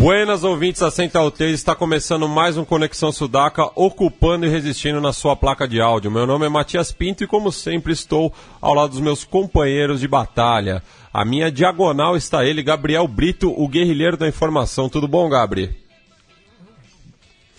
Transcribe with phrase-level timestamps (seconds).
[0.00, 5.12] Buenas ouvintes da Central 3, está começando mais um Conexão Sudaca, ocupando e resistindo na
[5.12, 6.10] sua placa de áudio.
[6.10, 8.32] Meu nome é Matias Pinto e, como sempre, estou
[8.62, 10.82] ao lado dos meus companheiros de batalha.
[11.12, 14.88] A minha diagonal está ele, Gabriel Brito, o guerrilheiro da informação.
[14.88, 15.78] Tudo bom, Gabri?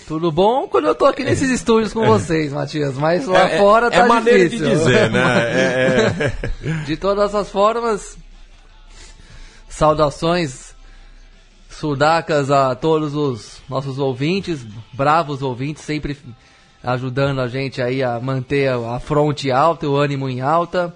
[0.08, 3.91] Tudo bom quando eu tô aqui nesses estúdios com vocês, Matias, mas lá é, fora
[3.91, 4.66] tá é maneira difícil.
[4.66, 5.21] de dizer, né?
[5.46, 6.34] É,
[6.66, 6.73] é...
[6.85, 8.18] De todas as formas,
[9.70, 10.71] saudações
[11.82, 16.15] sudacas a todos os nossos ouvintes, bravos ouvintes, sempre
[16.84, 20.93] ajudando a gente aí a manter a fronte alta, o ânimo em alta.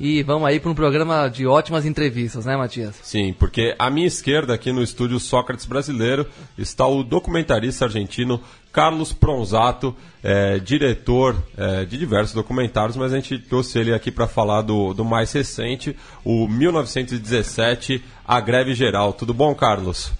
[0.00, 2.94] E vamos aí para um programa de ótimas entrevistas, né, Matias?
[3.02, 6.24] Sim, porque à minha esquerda, aqui no estúdio Sócrates Brasileiro,
[6.56, 8.40] está o documentarista argentino
[8.72, 14.28] Carlos Pronzato, é, diretor é, de diversos documentários, mas a gente trouxe ele aqui para
[14.28, 19.12] falar do, do mais recente, o 1917, A Greve Geral.
[19.12, 20.12] Tudo bom, Carlos?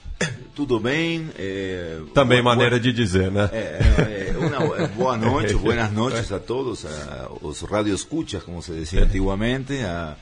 [0.54, 1.30] Tudo bem.
[1.38, 3.48] É, Também boa, maneira boa, de dizer, né?
[3.52, 9.04] É, é, uma, boa noite, buenas noches a todos, a, os radioescuchas, como se decía
[9.04, 10.16] antiguamente, a,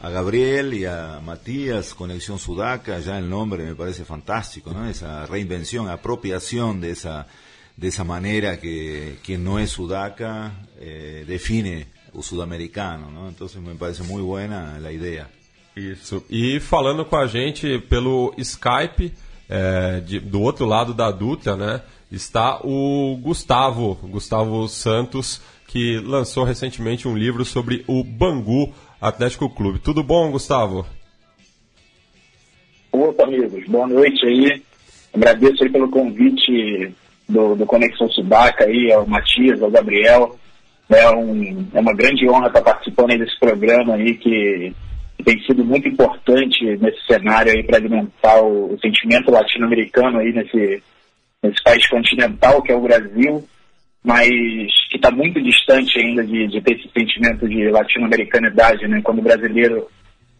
[0.00, 4.88] a Gabriel y a Matías, Conexión Sudaca, ya el nombre me parece fantástico, ¿no?
[4.88, 7.26] Esa reinvención, apropiación de esa,
[7.76, 13.28] de esa manera que quien no es Sudaca eh, define o sudamericano, ¿no?
[13.28, 15.28] Entonces me parece muy buena la idea.
[15.76, 16.24] Isso.
[16.28, 19.12] E falando com a gente pelo Skype,
[19.52, 26.44] é, de, do outro lado da Dutra, né, está o Gustavo, Gustavo Santos, que lançou
[26.44, 29.78] recentemente um livro sobre o Bangu Atlético Clube.
[29.78, 30.86] Tudo bom, Gustavo?
[32.90, 34.62] Opa, amigos, boa noite aí.
[35.12, 36.94] Agradeço aí pelo convite
[37.28, 40.38] do, do Conexão Sudaca aí, ao Matias, ao Gabriel.
[40.88, 44.74] É, um, é uma grande honra estar participando desse programa aí que
[45.22, 50.82] tem sido muito importante nesse cenário aí para alimentar o, o sentimento latino-americano aí nesse,
[51.42, 53.44] nesse país continental que é o Brasil,
[54.04, 54.28] mas
[54.90, 59.00] que está muito distante ainda de, de, ter esse sentimento de latino-americanidade, né?
[59.02, 59.86] Quando o brasileiro,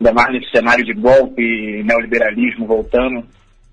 [0.01, 3.25] ainda mais nesse cenário de golpe e neoliberalismo voltando,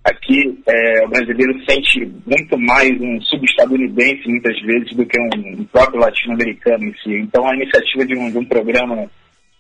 [0.04, 5.66] aqui é, o brasileiro sente muito mais um subestadunidense muitas vezes do que um, um
[5.66, 7.16] próprio latino-americano em si.
[7.16, 9.10] Então a iniciativa de um, de um programa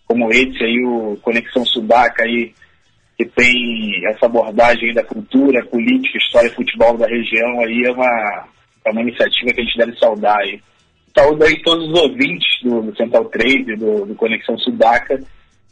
[0.10, 2.52] como esse aí, o Conexão Sudaca aí,
[3.16, 8.48] que tem essa abordagem da cultura, política, história e futebol da região aí, é uma,
[8.86, 10.60] é uma iniciativa que a gente deve saudar aí.
[11.16, 15.20] Saúdo aí todos os ouvintes do, do Central 3 e do, do, Conexão Sudaca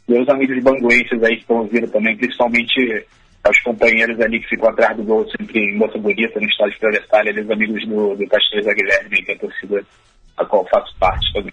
[0.08, 3.06] e os amigos banguenses aí que estão ouvindo também, principalmente
[3.42, 7.30] aos companheiros ali que ficam atrás do gol sempre em Moça Bonita, no estádio Proletário,
[7.30, 9.84] ali os amigos do, do Castells Aguilherme, que é a torcida
[10.36, 11.52] a qual faço parte também.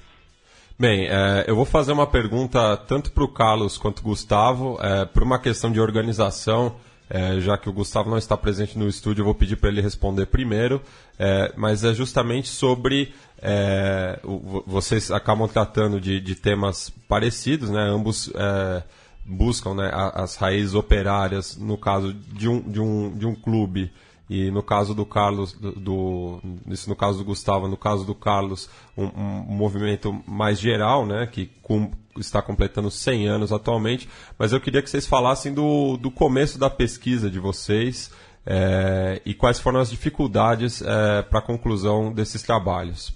[0.78, 5.06] Bem, é, eu vou fazer uma pergunta tanto para o Carlos quanto o Gustavo, é,
[5.06, 6.76] por uma questão de organização,
[7.10, 9.80] é, já que o Gustavo não está presente no estúdio, eu vou pedir para ele
[9.80, 10.82] responder primeiro,
[11.18, 13.14] é, mas é justamente sobre.
[13.42, 14.20] É,
[14.68, 17.82] vocês acabam tratando de, de, temas parecidos, né?
[17.82, 18.84] ambos é,
[19.26, 23.94] buscam né, as raízes operárias, no caso de um, de um, de um clube
[24.30, 28.70] e no caso do Carlos, do, isso no caso do Gustavo, no caso do Carlos,
[28.98, 34.60] um, um movimento mais geral, né, que com, está completando 100 anos atualmente, mas eu
[34.60, 38.12] queria que vocês falassem do, do começo da pesquisa de vocês
[38.46, 43.14] é, e quais foram as dificuldades é, para a conclusão desses trabalhos.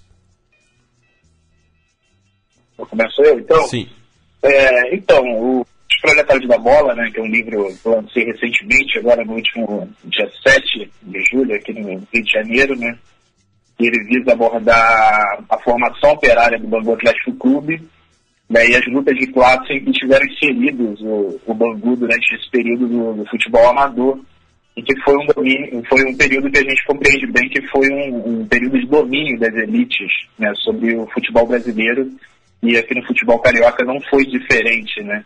[2.76, 3.66] Começo eu, então?
[3.66, 3.88] Sim.
[4.42, 5.66] É, então, o
[6.00, 9.88] Proletários da Bola, né, que é um livro que eu lancei recentemente, agora no último
[10.04, 12.96] dia 7 de julho, aqui no Rio de Janeiro, né,
[13.78, 17.80] ele visa abordar a formação operária do Bangu Atlético Clube.
[18.48, 22.88] Né, e as lutas de classe que tiveram inseridos o, o Bangu durante esse período
[22.88, 24.18] do, do, futebol amador,
[24.76, 27.88] e que foi um, domínio, foi um período que a gente compreende bem que foi
[27.88, 32.10] um, um período de domínio das elites né, sobre o futebol brasileiro,
[32.60, 35.24] e aqui no futebol carioca não foi diferente, né?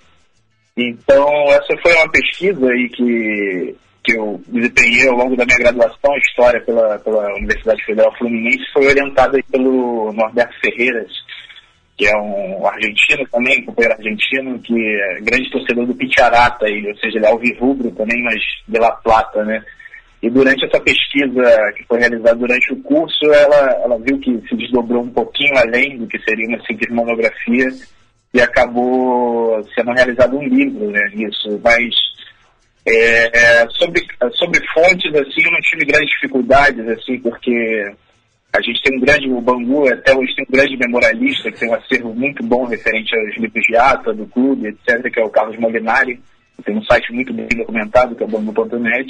[0.76, 6.16] Então, essa foi uma pesquisa aí que, que eu desempenhei ao longo da minha graduação,
[6.16, 11.12] História pela, pela Universidade Federal Fluminense, foi orientada pelo Norberto Ferreiras,
[11.96, 17.18] que é um argentino também, companheiro argentino, que é grande torcedor do Picharata, ou seja,
[17.18, 19.64] ele é alvirrubro também, mas de La Plata, né?
[20.20, 24.56] E durante essa pesquisa que foi realizada durante o curso, ela, ela viu que se
[24.56, 27.68] desdobrou um pouquinho além do que seria uma simples monografia
[28.34, 31.60] e acabou sendo realizado um livro né, nisso.
[31.62, 31.94] Mas
[32.84, 34.04] é, sobre,
[34.34, 37.94] sobre fontes, assim, eu não tive grandes dificuldades, assim, porque
[38.52, 41.70] a gente tem um grande, o Bangu até hoje tem um grande memorialista, que tem
[41.70, 45.30] um acervo muito bom referente aos livros de ata, do clube, etc., que é o
[45.30, 46.20] Carlos Molinari,
[46.64, 49.08] tem um site muito bem documentado, que é o bangu.net.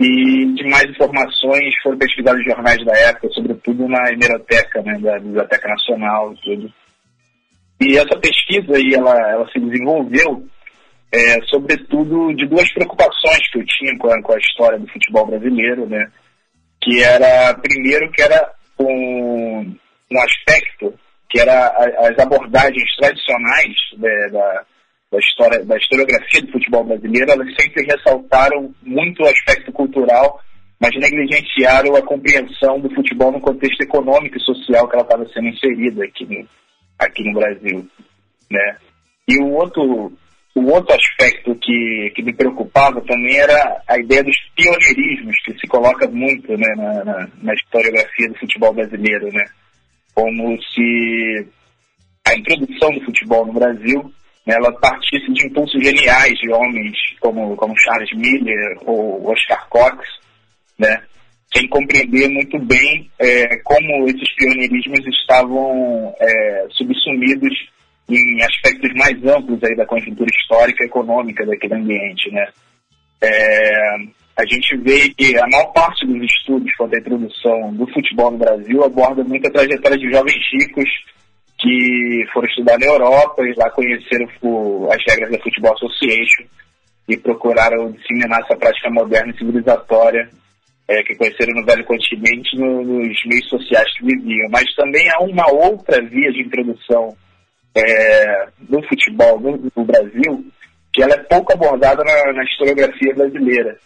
[0.00, 5.68] E demais informações foram pesquisadas em jornais da época, sobretudo na hemeroteca, né, da Biblioteca
[5.68, 6.72] Nacional, tudo.
[7.82, 10.46] E essa pesquisa aí, ela, ela se desenvolveu,
[11.12, 15.26] é, sobretudo, de duas preocupações que eu tinha com a, com a história do futebol
[15.26, 16.06] brasileiro, né?
[16.80, 19.74] Que era, primeiro, que era um,
[20.12, 20.94] um aspecto
[21.28, 21.68] que era
[21.98, 24.64] as abordagens tradicionais né, da,
[25.10, 30.40] da história, da historiografia do futebol brasileiro, elas sempre ressaltaram muito o aspecto cultural,
[30.78, 35.48] mas negligenciaram a compreensão do futebol no contexto econômico e social que ela estava sendo
[35.48, 36.46] inserida aqui no,
[37.04, 37.86] aqui no Brasil,
[38.50, 38.76] né?
[39.28, 40.12] E o outro,
[40.54, 45.66] o outro aspecto que, que me preocupava também era a ideia dos pioneirismos, que se
[45.68, 49.44] coloca muito né, na, na, na historiografia do futebol brasileiro, né?
[50.14, 51.46] Como se
[52.26, 54.12] a introdução do futebol no Brasil
[54.46, 60.08] né, ela partisse de impulsos geniais de homens como, como Charles Miller ou Oscar Cox,
[60.78, 61.02] né,
[61.54, 67.54] sem compreender muito bem é, como esses pioneirismos estavam é, subsumidos
[68.08, 72.30] em aspectos mais amplos aí da conjuntura histórica e econômica daquele ambiente.
[72.30, 72.46] Né.
[73.22, 73.96] É,
[74.36, 78.38] a gente vê que a maior parte dos estudos quanto à introdução do futebol no
[78.38, 80.88] Brasil aborda muito a trajetória de jovens ricos
[81.58, 84.26] que foram estudar na Europa e lá conheceram
[84.90, 86.44] as regras da Futebol Association
[87.08, 90.28] e procuraram disseminar essa prática moderna e civilizatória
[90.88, 94.48] é, que conheceram no Velho Continente no, nos meios sociais que viviam.
[94.50, 97.16] Mas também há uma outra via de introdução
[97.74, 100.44] é, do futebol no, no, Brasil
[100.92, 103.78] que ela é pouco abordada na, na historiografia brasileira,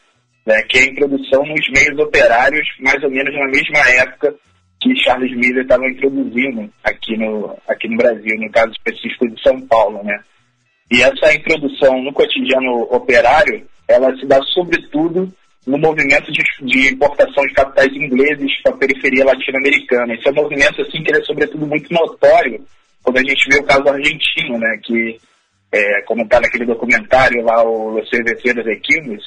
[0.45, 4.35] né, que é a introdução nos meios operários, mais ou menos na mesma época
[4.81, 9.61] que Charles Miller estava introduzindo aqui no, aqui no Brasil, no caso específico de São
[9.69, 10.19] Paulo, né?
[10.91, 15.33] E essa introdução no cotidiano operário, ela se dá sobretudo
[15.67, 20.15] no movimento de, de importação de capitais ingleses para a periferia latino-americana.
[20.15, 22.65] Esse é um movimento assim que é sobretudo muito notório
[23.03, 24.81] quando a gente vê o caso argentino, né?
[24.83, 25.19] Que,
[25.73, 29.23] é, como está naquele documentário lá, o Los de Quilmes,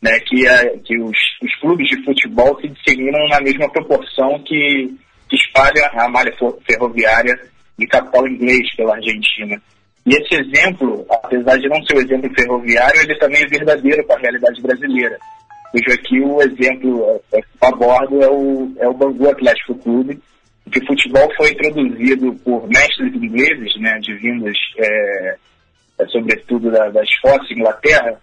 [0.00, 4.94] né, que, é, que os, os, clubes de futebol se disseminam na mesma proporção que,
[5.28, 6.34] que espalha a malha
[6.66, 7.38] ferroviária
[7.78, 9.60] de capital inglês pela Argentina.
[10.06, 14.16] E esse exemplo, apesar de não ser um exemplo ferroviário, ele também é verdadeiro para
[14.16, 15.18] a realidade brasileira.
[15.72, 20.20] Vejo aqui o exemplo é, é, a bordo é o, é o Bangu Atlético Clube,
[20.70, 24.12] que o futebol foi introduzido por mestres ingleses, né, de
[24.78, 25.36] é,
[25.98, 28.20] é, sobretudo da, da Escócia Inglaterra,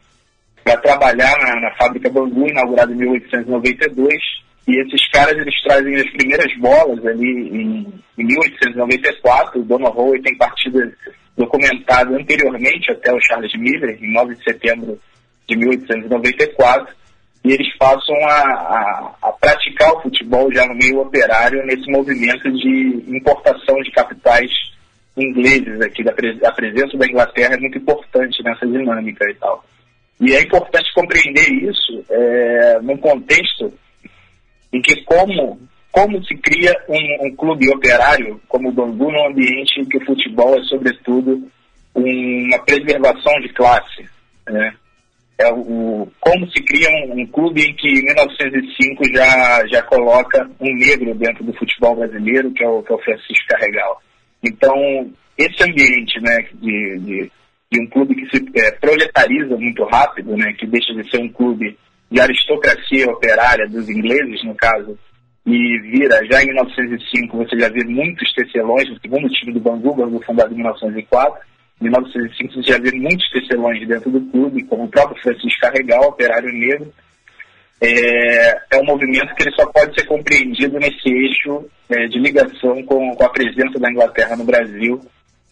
[0.63, 4.13] para trabalhar na, na, fábrica Bangu, inaugurada em 1892.
[4.67, 9.61] E esses caras eles trazem as primeiras bolas ali em, em 1894.
[9.61, 9.89] O Dona
[10.21, 10.91] tem partida
[11.37, 14.99] documentada anteriormente até o Charles Miller, em 9 de setembro
[15.47, 16.93] de 1894.
[17.43, 22.51] E eles passam a, a, a praticar o futebol já no meio operário nesse movimento
[22.51, 24.51] de importação de capitais
[25.15, 26.03] ingleses aqui.
[26.03, 29.63] Da, a presença da Inglaterra é muito importante nessa dinâmica e tal.
[30.19, 33.71] E é importante compreender isso é, num contexto
[34.73, 35.59] em que como,
[35.91, 40.05] como se cria um, um, clube operário como o Bangu num ambiente em que o
[40.05, 41.47] futebol é, sobretudo,
[41.93, 44.09] uma preservação de classe.
[44.47, 44.73] Né?
[45.39, 50.49] É o, como se cria um, um, clube em que em 1905 já, já coloca
[50.59, 54.01] um negro dentro do futebol brasileiro, que é o, que é o Francisco Carregal.
[54.43, 54.73] Então,
[55.37, 57.31] esse ambiente né, de, de
[57.71, 61.29] de um clube que se é, proletariza muito rápido, né, que deixa de ser um
[61.29, 61.77] clube
[62.09, 64.97] de aristocracia operária dos ingleses, no caso,
[65.45, 69.95] e vira, já em 1905, você já vê muitos tecelões, o segundo time do Bangu,
[69.95, 74.85] Bangu fundado em 1904, em 1905 você já vê muitos tecelões dentro do clube, como
[74.85, 76.91] o próprio Francisco Carregal, operário negro,
[77.79, 82.81] é, é, um movimento que ele só pode ser compreendido nesse eixo é, de ligação
[82.83, 84.99] com, com, a presença da Inglaterra no Brasil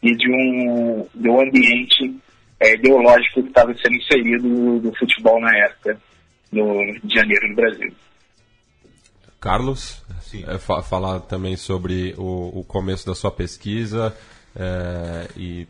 [0.01, 2.19] e de um, de um ambiente
[2.59, 5.99] é, ideológico que estava sendo inserido no, no, futebol na época,
[6.51, 7.93] no Rio de Janeiro, no Brasil.
[9.39, 10.03] Carlos,
[10.47, 14.15] é, fa falar também sobre o, o, começo da sua pesquisa
[14.55, 15.67] é, e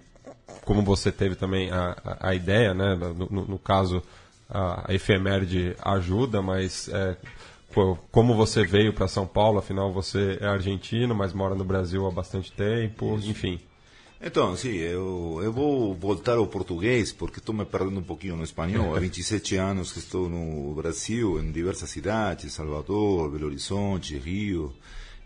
[0.66, 4.02] como você teve também a, a, a ideia, né, no, no, caso
[4.50, 7.16] a, a efeméride ajuda, mas é,
[8.12, 12.12] como você veio para São Paulo, afinal você é argentino, mas mora no Brasil há
[12.12, 13.30] bastante tempo, Isso.
[13.30, 13.60] enfim.
[14.22, 18.44] Então, sim, eu, eu vou voltar ao português, porque estou me perdendo um pouquinho no
[18.44, 18.96] espanhol.
[18.96, 24.74] Há 27 anos que estou no Brasil, em diversas cidades, Salvador, Belo Horizonte, Rio.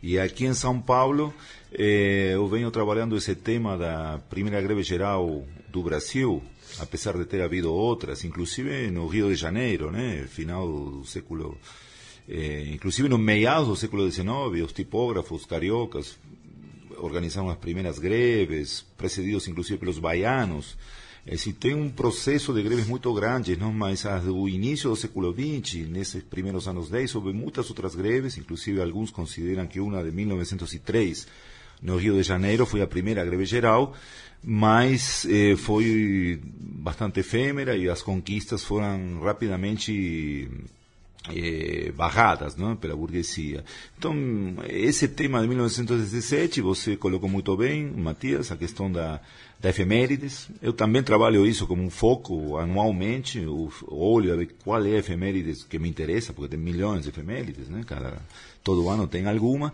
[0.02, 1.34] E aqui em São Paulo,
[1.72, 6.42] eu venho trabalhando esse tema da primeira greve geral do Brasil,
[6.80, 11.58] apesar de ter havido outras, inclusive no Rio de Janeiro, né, final do século
[12.28, 16.18] eh, inclusive no meados do século XIX, os tipógrafos cariocas
[16.98, 20.78] organizaram as primeiras greves, precedidos inclusive pelos baianos.
[21.26, 23.74] É, se tem um processo de greves muito grande, não?
[23.74, 28.82] mas do início do século XX, nesses primeiros anos 10, houve muitas outras greves, inclusive
[28.82, 31.28] alguns consideram que uma de 1903,
[31.82, 33.94] no Rio de Janeiro, foi a primeira greve geral,
[34.44, 40.50] mas eh, foi bastante efêmera e as conquistas foram rapidamente
[41.28, 43.64] eh, barradas não, pela burguesia.
[43.98, 44.16] Então,
[44.68, 49.20] esse tema de 1917, você colocou muito bem, Matias, a questão da,
[49.60, 50.50] da efemérides.
[50.62, 55.00] Eu também trabalho isso como um foco anualmente, eu olho a ver qual é a
[55.00, 57.84] efemérides que me interessa, porque tem milhões de efemérides, né?
[57.86, 58.22] Cada,
[58.64, 59.74] todo ano tem alguma.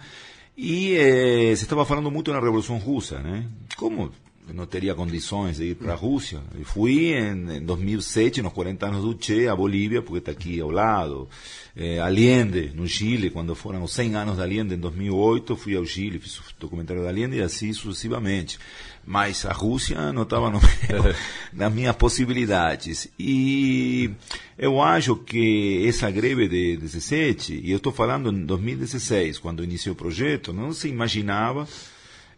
[0.57, 3.45] E eh, estava falando muito na Revolução Russa, né?
[3.75, 4.11] Como
[4.53, 6.41] não teria condições de ir para a Rússia.
[6.57, 10.59] Eu fui em, em 2007, nos 40 anos do Che, a Bolívia, porque está aqui
[10.59, 11.27] ao lado.
[11.75, 15.85] Eh, Allende, no Chile, quando foram os 100 anos de Allende, em 2008, fui ao
[15.85, 18.59] Chile, fiz o documentário de Allende e assim sucessivamente.
[19.05, 20.51] Mas a Rússia não estava
[21.53, 23.07] nas minhas possibilidades.
[23.19, 24.09] E
[24.57, 29.93] eu acho que essa greve de 17, e eu estou falando em 2016, quando iniciou
[29.93, 31.67] o projeto, não se imaginava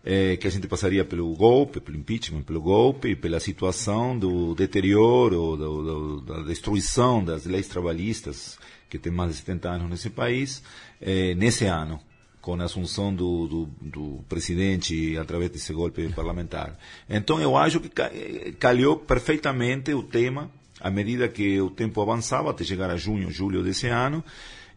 [0.09, 5.57] é, que a gente passaria pelo golpe, pelo impeachment, pelo golpe, pela situação do deterioro,
[5.57, 8.57] do, do, da destruição das leis trabalhistas,
[8.89, 10.63] que tem mais de 70 anos nesse país,
[11.01, 11.99] é, nesse ano,
[12.47, 16.79] com a assunção do, do, do, presidente através desse golpe parlamentar.
[17.09, 17.89] Então, eu acho que
[18.53, 20.49] calhou perfeitamente o tema,
[20.79, 24.23] à medida que o tempo avançava, até chegar a junho, julho desse ano,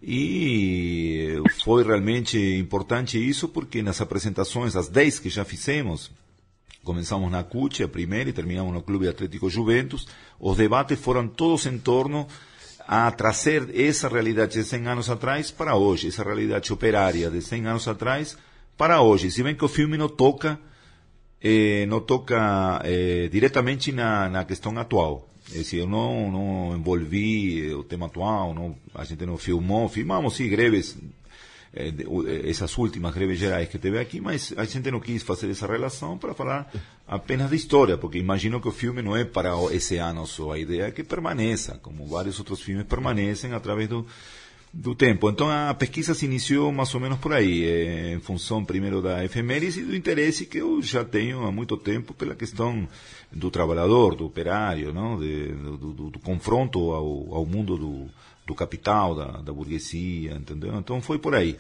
[0.03, 6.11] e foi realmente importante isso porque nas apresentações, as 10 que já fizemos,
[6.83, 10.09] começamos na CUT, a primeira, e terminamos no Clube Atlético Juventus,
[10.41, 12.27] os debates foram todos em torno
[12.93, 17.67] a trazer essa realidade de 100 anos atrás para hoje, essa realidade operária de 100
[17.69, 18.37] anos atrás
[18.77, 19.31] para hoje.
[19.31, 20.59] Se bem que o filme não toca,
[21.41, 25.29] eh, não toca eh, diretamente na, na questão atual.
[25.53, 30.49] Decir, eu não, não envolvi o tema atual, não, a gente não filmou, filmamos sim
[30.49, 30.99] greves,
[31.73, 31.95] eh,
[32.45, 36.19] essas últimas greves gerais que teve aqui, mas a gente não quis fazer essa relação
[36.19, 36.73] para falar
[37.07, 40.59] apenas de história, porque imagino que o filme não é para esse ano só, a
[40.59, 44.05] ideia é que permaneça, como vários outros filmes permanecem através do,
[44.73, 45.29] do tempo.
[45.31, 49.25] Então a pesquisa se iniciou mais ou menos por aí, eh, em função primeiro da
[49.25, 52.89] efeméride e do interesse que eu já tenho há muito tempo pela questão
[53.31, 55.19] do trabalhador, do operário, não?
[55.19, 58.07] De, do, do, do, confronto ao, ao mundo do,
[58.51, 60.75] do capital, da, da burguesia, entendeu?
[60.75, 61.57] Então foi por aí.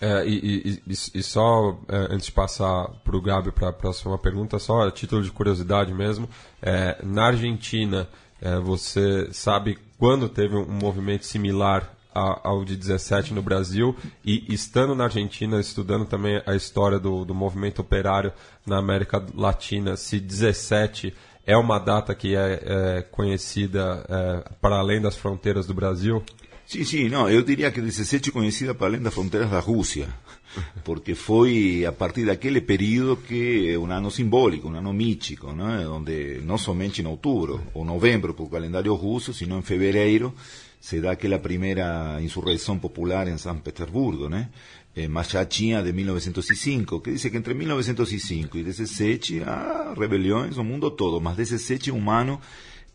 [0.00, 4.16] É, e, e, e, só é, antes de passar para o Gabi para a próxima
[4.16, 6.26] pergunta, só a título de curiosidade mesmo,
[6.62, 8.08] é, na Argentina,
[8.40, 13.94] é, você sabe quando teve um movimento similar ao de 17 no Brasil
[14.24, 18.32] e estando na Argentina, estudando também a história do, do movimento operário
[18.66, 21.14] na América Latina, se 17
[21.46, 26.22] é uma data que é, é conhecida é, para além das fronteiras do Brasil?
[26.66, 30.08] Sim, sim, não, eu diria que 17 é conhecida para além das fronteiras da Rússia,
[30.84, 35.96] porque foi a partir daquele período que é um ano simbólico, um ano mítico, não
[35.96, 40.32] onde não somente em outubro ou novembro, por calendário russo, sino em fevereiro,
[40.80, 44.48] se dá aquela primeira insurreição popular em São Petersburgo, né?
[44.96, 50.90] Eh, Machatinha de 1905, que diz que entre 1905 e 17 há rebeliões no mundo
[50.90, 52.40] todo, mas 17 é um ano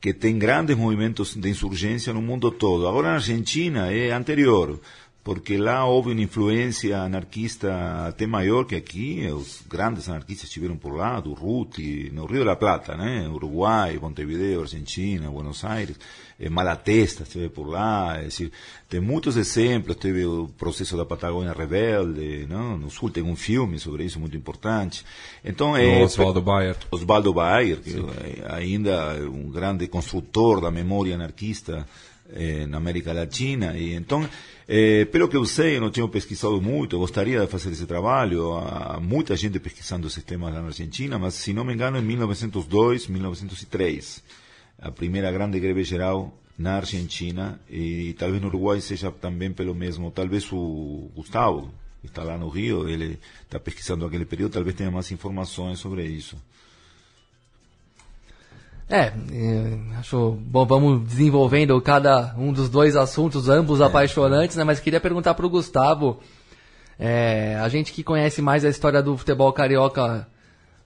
[0.01, 2.87] que tem grandes movimentos de insurgência no mundo todo.
[2.87, 4.79] Agora na Argentina é anterior,
[5.25, 10.93] porque lá houve uma influência anarquista até maior que aqui, os grandes anarquistas estiveram por
[10.93, 13.27] lá, do Ruti, no Rio de la Plata, né?
[13.27, 15.97] Uruguai, Montevideo, Argentina, Buenos Aires
[16.39, 18.51] eh, Malatesta esteve por lá, é decir,
[18.87, 22.77] tem muitos exemplos, teve o processo da Patagônia Rebelde, não?
[22.77, 25.03] no Sul tem um filme sobre isso muito importante.
[25.43, 26.77] Então, é, Oswaldo Bayer.
[26.91, 31.83] Oswaldo Bayer, que é ainda é um grande construtor da memória anarquista
[32.31, 34.29] eh, na América Latina, e então
[34.67, 38.53] eh, pelo que eu sei, eu não tenho pesquisado muito, gostaria de fazer esse trabalho.
[38.53, 42.01] Há muita gente pesquisando esses temas lá na Argentina, mas se não me engano, em
[42.01, 44.23] 1902, 1903
[44.79, 50.11] a primeira grande greve geral na Argentina e talvez no Uruguai seja também pelo mesmo.
[50.11, 54.91] Talvez o Gustavo, que está lá no Rio, ele está pesquisando aquele período, talvez tenha
[54.91, 56.37] mais informações sobre isso.
[58.87, 59.13] É, é,
[59.97, 63.83] acho bom, vamos desenvolvendo cada um dos dois assuntos, ambos é.
[63.83, 64.63] apaixonantes, né?
[64.63, 66.19] Mas queria perguntar para o Gustavo,
[66.99, 70.27] é, a gente que conhece mais a história do futebol carioca,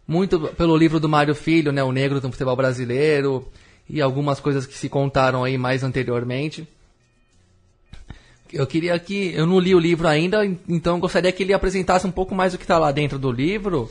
[0.08, 1.84] muito pelo livro do Mário Filho, né?
[1.84, 3.46] O Negro do Futebol Brasileiro,
[3.90, 6.66] e algumas coisas que se contaram aí mais anteriormente.
[8.52, 9.34] Eu queria que.
[9.36, 12.58] Eu não li o livro ainda, então gostaria que ele apresentasse um pouco mais o
[12.58, 13.90] que está lá dentro do livro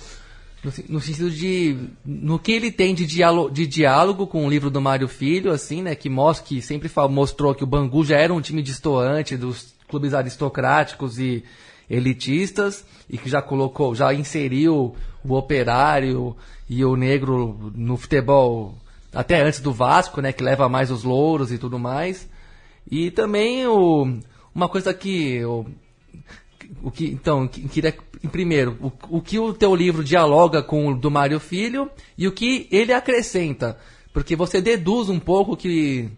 [0.63, 4.71] no, no, sentido de no que ele tem de diálogo, de diálogo com o livro
[4.71, 8.35] do Mário Filho, assim, né, que mostra que sempre mostrou que o Bangu já era
[8.35, 11.45] um time distoante dos clubes aristocráticos e
[11.89, 16.37] elitistas e que já colocou, já inseriu o operário
[16.69, 18.75] e o negro no futebol
[19.13, 22.29] até antes do Vasco, né, que leva mais os louros e tudo mais.
[22.91, 24.19] E também o,
[24.55, 25.65] uma coisa que o,
[26.83, 27.97] o que então queria
[28.31, 32.33] primeiro, o, o que o teu livro dialoga com o do Mário Filho e o
[32.33, 33.79] que ele acrescenta.
[34.13, 36.11] Porque você deduz um pouco que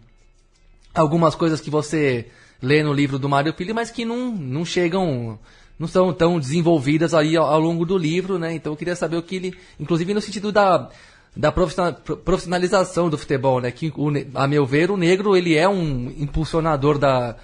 [0.93, 2.27] algumas coisas que você
[2.61, 5.39] lê no livro do Mário Filho, mas que não, não chegam,
[5.77, 8.53] não são tão desenvolvidas aí ao, ao longo do livro, né?
[8.53, 10.89] Então eu queria saber o que ele, inclusive no sentido da,
[11.35, 13.71] da profissionalização do futebol, né?
[13.71, 13.91] Que,
[14.35, 17.35] a meu ver, o negro ele é um impulsionador da,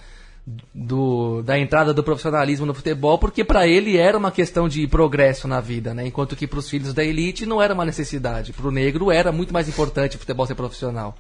[0.74, 5.48] do, da entrada do profissionalismo no futebol, porque para ele era uma questão de progresso
[5.48, 6.08] na vida, né?
[6.08, 8.54] enquanto que para os filhos da elite não era uma necessidade.
[8.54, 11.18] Para o negro era muito mais importante o futebol ser profissional.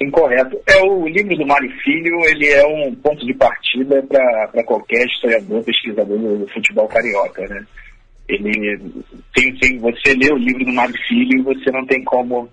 [0.00, 0.60] Incorreto.
[0.66, 5.62] É o livro do Mário Filho, ele é um ponto de partida para qualquer historiador,
[5.62, 7.64] pesquisador do futebol carioca, né?
[8.28, 8.80] Ele
[9.34, 12.48] tem, tem, você lê o livro do Mário Filho, você não tem como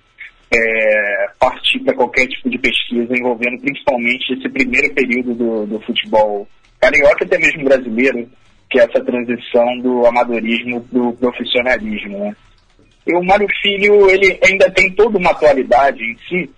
[0.54, 6.48] é, partir para qualquer tipo de pesquisa envolvendo principalmente esse primeiro período do, do futebol
[6.80, 8.30] carioca, até mesmo brasileiro,
[8.70, 12.20] que é essa transição do amadorismo para o profissionalismo.
[12.20, 12.36] Né?
[13.08, 16.50] E o Mário Filho, ele ainda tem toda uma atualidade em si,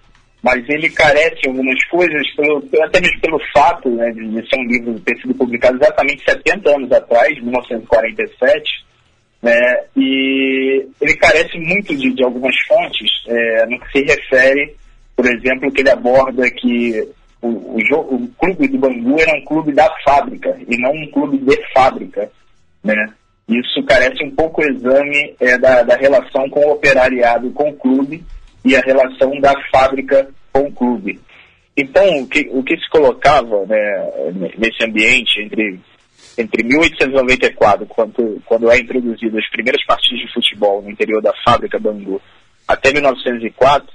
[0.42, 4.66] mas ele carece de algumas coisas, pelo, até mesmo pelo fato né, de, ser um
[4.66, 8.86] livro ter sido publicado exatamente 70 anos atrás, 1947,
[9.44, 9.60] né,
[9.98, 14.74] e ele carece muito de, de algumas fontes é, no que se refere,
[15.18, 17.06] por exemplo, que ele aborda que
[17.42, 21.38] o, o, o, clube do Bangu era um clube da fábrica e não um clube
[21.40, 22.32] de fábrica.
[22.82, 23.06] Né?
[23.50, 27.76] Isso carece um pouco o exame é, da, da relação com o operariado com o
[27.76, 28.24] clube
[28.64, 31.20] e a relação da fábrica com o clube.
[31.76, 34.12] Então, o que, o que se colocava né,
[34.58, 35.80] nesse ambiente entre
[36.38, 41.80] entre 1894, quando, quando é introduzido as primeiras partidas de futebol no interior da fábrica
[41.80, 42.22] Bangu,
[42.68, 43.88] até 1904,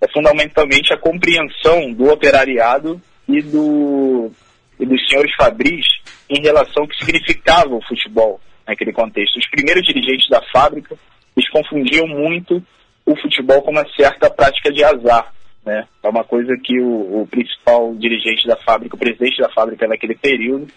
[0.00, 4.30] é fundamentalmente a compreensão do operariado e, do,
[4.78, 5.86] e dos senhores fabris
[6.28, 9.38] em relação ao que significava o futebol naquele contexto.
[9.38, 10.96] Os primeiros dirigentes da fábrica,
[11.36, 12.62] eles confundiam muito
[13.06, 15.32] o futebol com uma certa prática de azar.
[15.64, 15.86] Né?
[16.02, 20.14] É uma coisa que o, o principal dirigente da fábrica, o presidente da fábrica naquele
[20.14, 20.68] período,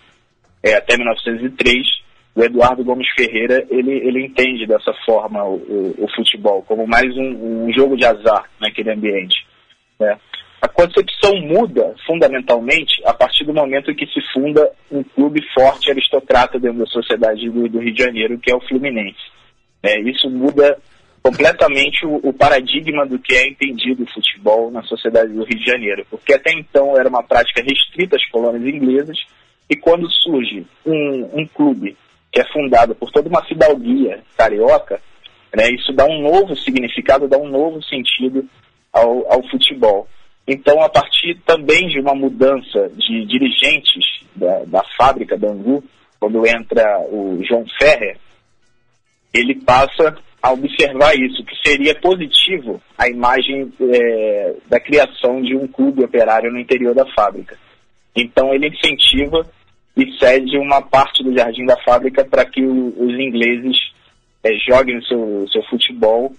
[0.64, 1.82] é, até 1903,
[2.36, 7.16] o Eduardo Gomes Ferreira ele, ele entende dessa forma o, o, o futebol, como mais
[7.18, 9.46] um, um, jogo de azar naquele ambiente.
[10.00, 10.18] Né?
[10.62, 16.60] A concepção muda fundamentalmente a partir do momento que se funda um clube forte aristocrata
[16.60, 19.20] dentro da sociedade do, do Rio de Janeiro, que é o Fluminense.
[19.84, 20.78] É, isso muda
[21.24, 25.66] completamente o, o, paradigma do que é entendido o futebol na sociedade do Rio de
[25.66, 29.18] Janeiro, porque até então era uma prática restrita às colônias inglesas,
[29.72, 31.96] e quando surge um, um clube
[32.30, 35.00] que é fundado por toda uma fidalguia carioca,
[35.56, 38.46] né, isso dá um novo significado, dá um novo sentido
[38.92, 40.10] ao, ao futebol.
[40.46, 44.04] Então, a partir também de uma mudança de dirigentes
[44.36, 45.82] da, da fábrica da Angu,
[46.20, 48.18] quando entra o João Ferrer,
[49.34, 55.66] ele passa a observar isso, que seria positivo a imagem é, da criação de um
[55.66, 57.58] clube operário no interior da fábrica.
[58.14, 59.48] Então, ele incentiva
[59.96, 63.78] e cede uma parte do jardim da fábrica para que o, os ingleses
[64.44, 66.32] é, joguem o seu, seu futebol,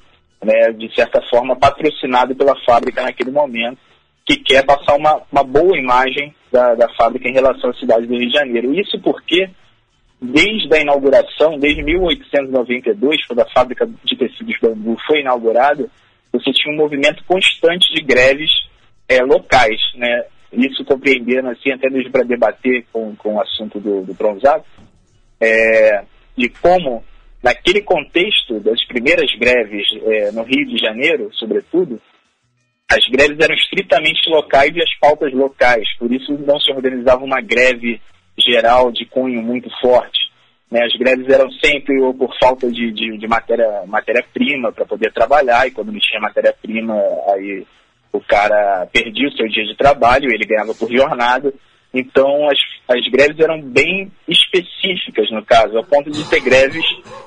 [0.43, 3.79] né, de certa forma patrocinado pela fábrica naquele momento,
[4.25, 8.17] que quer passar uma, uma boa imagem da, da fábrica em relação à cidade do
[8.17, 8.75] Rio de Janeiro.
[8.75, 9.49] Isso porque,
[10.21, 15.89] desde a inauguração, desde 1892, quando a fábrica de tecidos bambu foi inaugurada,
[16.33, 18.51] você tinha um movimento constante de greves
[19.09, 20.25] é, locais, né?
[20.53, 24.65] Isso compreendendo, assim, até mesmo para debater com, com o assunto do, do bronzado,
[25.41, 26.05] é,
[26.37, 27.03] de como
[27.43, 32.01] naquele contexto das primeiras greves é, no Rio de Janeiro, sobretudo,
[32.91, 37.41] as greves eram estritamente locais e as pautas locais, por isso não se organizava uma
[37.41, 38.01] greve
[38.39, 40.31] geral de cunho muito forte.
[40.71, 40.81] Né?
[40.85, 45.67] As greves eram sempre ou por falta de, de, de matéria-prima matéria para poder trabalhar,
[45.67, 46.95] e quando não tinha matéria-prima,
[47.29, 47.67] aí
[48.13, 51.53] o cara perdia o seu dia de trabalho, ele ganhava por jornada.
[51.95, 56.85] Então, as, as greves eram bem específicas, no caso, a ponto de ter greves,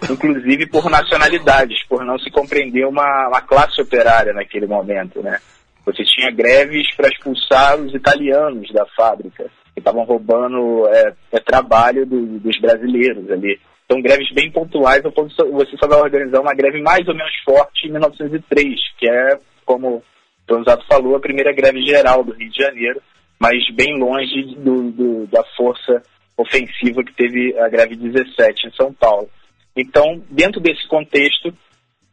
[0.10, 5.40] inclusive por nacionalidades, por não se compreender uma, uma classe operária naquele momento, né?
[5.86, 9.44] Você tinha greves para expulsar os italianos da fábrica,
[9.74, 13.60] que estavam roubando é, é trabalho do, dos brasileiros ali.
[13.86, 17.92] Então, greves bem pontuais, você só vai organizar uma greve mais ou menos forte em
[17.92, 20.02] 1903, que é, como
[20.46, 23.02] Tonzato falou, a primeira greve geral do Rio de Janeiro,
[23.40, 26.02] mas bem longe do, do, da força
[26.38, 29.30] ofensiva que teve a greve 17 em São Paulo.
[29.76, 31.54] Então, dentro desse contexto,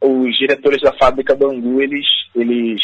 [0.01, 2.81] os diretores da fábrica Bangu, eles, eles,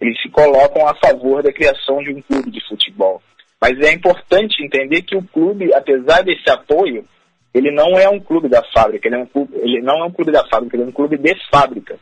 [0.00, 3.22] eles se colocam a favor da criação de um clube de futebol.
[3.60, 7.04] Mas é importante entender que o clube, apesar desse apoio,
[7.52, 10.12] ele não é um clube da fábrica, ele, é um clube, ele não é um
[10.12, 11.98] clube da fábrica, ele é um clube de fábrica.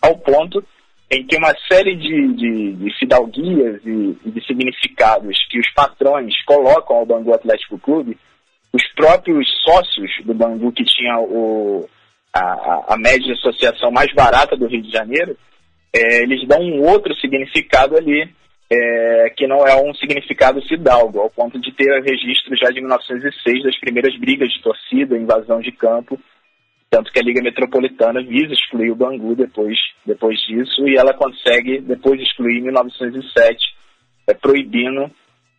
[0.00, 0.64] Ao ponto
[1.10, 6.96] em que uma série de, de, de fidalguias e, de significados que os patrões colocam
[6.96, 8.18] ao Bangu Atlético Clube,
[8.72, 11.88] os próprios sócios do Bangu, que tinha o,
[12.34, 15.36] a, a média de associação mais barata do Rio de Janeiro,
[15.94, 18.28] é, eles dão um outro significado ali,
[18.70, 23.62] é, que não é um significado fidalgo, ao ponto de ter registro já de 1906
[23.62, 26.20] das primeiras brigas de torcida, invasão de campo,
[26.90, 31.80] tanto que a Liga Metropolitana visa excluir o Bangu depois, depois disso, e ela consegue
[31.80, 33.58] depois excluir em 1907,
[34.26, 35.10] é, proibindo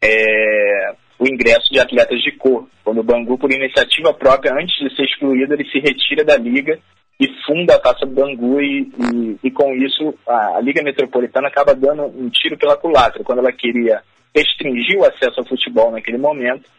[0.02, 2.68] é, o ingresso de atletas de cor.
[2.84, 6.80] Quando o Bangu, por iniciativa própria, antes de ser excluído, ele se retira da Liga
[7.20, 11.50] e funda a Taça do Bangu e, e, e com isso a, a, Liga Metropolitana
[11.50, 13.24] acaba dando um tiro pela culatra.
[13.24, 14.02] Quando ela queria
[14.34, 16.70] restringir o acesso ao futebol naquele momento,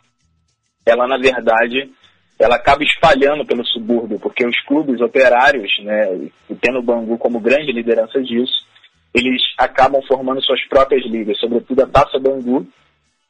[0.86, 1.92] ela, na verdade,
[2.40, 7.38] ela acaba espalhando pelo subúrbio, porque os clubes operários, né, e tendo o Bangu como
[7.38, 8.66] grande liderança disso,
[9.12, 12.66] eles acabam formando suas próprias ligas, sobretudo a Taça Bangu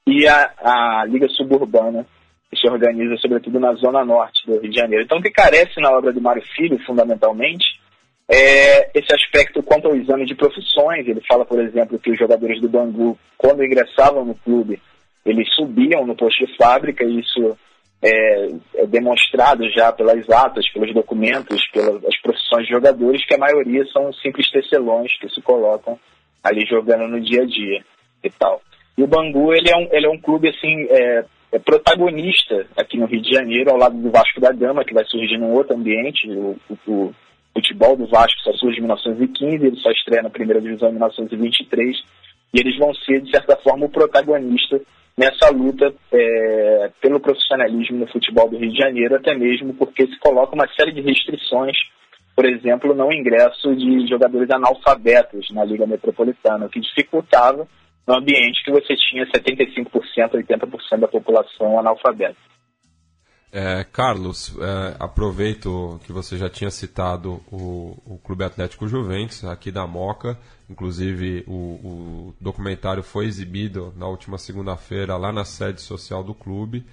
[0.07, 2.07] e a, a Liga Suburbana,
[2.49, 5.05] que se organiza sobretudo na zona norte do Rio de Janeiro.
[5.05, 7.81] Então, o que carece na obra do Mário Filho, fundamentalmente,
[8.29, 11.07] é esse aspecto quanto ao exame de profissões.
[11.09, 14.81] Ele fala, por exemplo, que os jogadores do Bangu, quando ingressavam no clube,
[15.25, 17.57] eles subiam no posto de fábrica, e isso
[18.03, 23.85] é, é, demonstrado já pelas atas, pelos documentos, pelas profissões de jogadores, que a maioria
[23.93, 25.99] são simples tecelões que se colocam
[26.43, 27.85] ali jogando no dia a dia
[28.25, 28.63] e tal.
[28.97, 32.97] E o Bangu, ele é um, ele é um clube, assim, é, é protagonista aqui
[32.99, 35.77] no Rio de Janeiro, ao lado do Vasco da Gama, que vai surgir num outro
[35.77, 36.29] ambiente.
[36.31, 37.15] O, o, o
[37.55, 41.99] futebol do Vasco só surge em 1915, ele só estreia na primeira divisão em 1923,
[42.55, 44.81] e eles vão ser, de certa forma, o protagonista
[45.17, 50.19] nessa luta é, pelo profissionalismo no futebol do Rio de Janeiro, até mesmo porque se
[50.19, 51.77] coloca uma série de restrições,
[52.35, 57.67] por exemplo, no ingresso de jogadores analfabetos na Liga Metropolitana, o que dificultava
[58.07, 59.91] no ambiente que você tinha 75%,
[60.33, 62.37] 80% da população analfabeta.
[63.53, 69.73] É, Carlos, é, aproveito que você já tinha citado o, o, Clube Atlético Juventus, aqui
[69.73, 70.39] da Moca.
[70.69, 76.87] Inclusive, o, o documentário foi exibido na última segunda-feira lá na sede social do clube.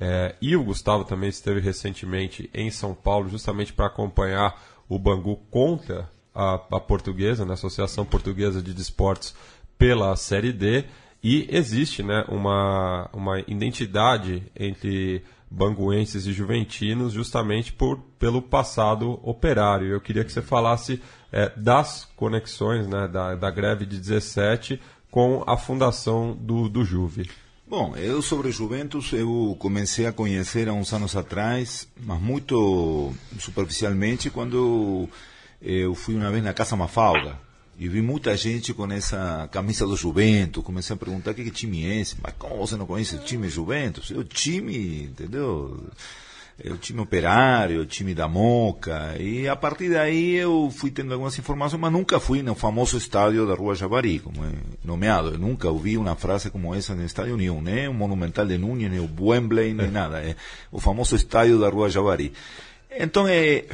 [0.00, 5.36] É, e o Gustavo também esteve recentemente em São Paulo, justamente para acompanhar o Bangu
[5.50, 9.34] contra a, a portuguesa, na né, Associação Portuguesa de Desportos,
[9.76, 10.84] pela Série D.
[11.22, 15.24] E existe né, uma, uma identidade entre
[15.54, 19.86] banguenses e juventinos justamente por, pelo passado operário.
[19.86, 21.00] Eu queria que você falasse
[21.32, 27.30] é, das conexões né, da, da greve de 17 com a fundação do, do Juve.
[27.66, 34.28] Bom, eu sobre Juventus eu comecei a conhecer há uns anos atrás, mas muito superficialmente
[34.28, 35.08] quando
[35.62, 37.38] eu fui uma vez na Casa Mafalda,
[37.78, 40.62] e vi muita gente com essa camisa do Juventus.
[40.62, 42.16] Comecei a perguntar que, que time é esse.
[42.22, 44.10] Mas como você não conhece o time Juventus?
[44.10, 45.84] É o time, entendeu?
[46.62, 49.16] É o time operário, o time da Moca.
[49.18, 53.44] E a partir daí eu fui tendo algumas informações, mas nunca fui no famoso estádio
[53.44, 54.52] da Rua Javari, como é
[54.84, 55.30] nomeado.
[55.30, 58.88] Eu nunca ouvi uma frase como essa no estádio nenhum, nem o Monumental de Núñez,
[58.88, 60.20] nem o Wembley, nem nada.
[60.20, 60.36] É
[60.70, 62.32] o famoso estádio da Rua Javari.
[62.96, 63.64] Então, é,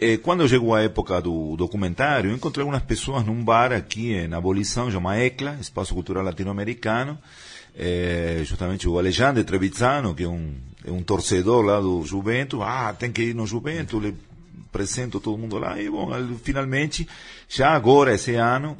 [0.00, 4.38] é, quando chegou a época do documentário, eu encontrei algumas pessoas num bar aqui na
[4.38, 7.18] Abolição, chama ECLA, Espaço Cultural Latino-Americano,
[7.76, 12.94] é, justamente o Alexandre Trevizzano, que é um, é um torcedor lá do Juventus, ah,
[12.98, 14.14] tem que ir no Juventus,
[14.68, 15.80] apresento todo mundo lá.
[15.80, 16.10] E, bom,
[16.42, 17.06] finalmente,
[17.48, 18.76] já agora, esse ano,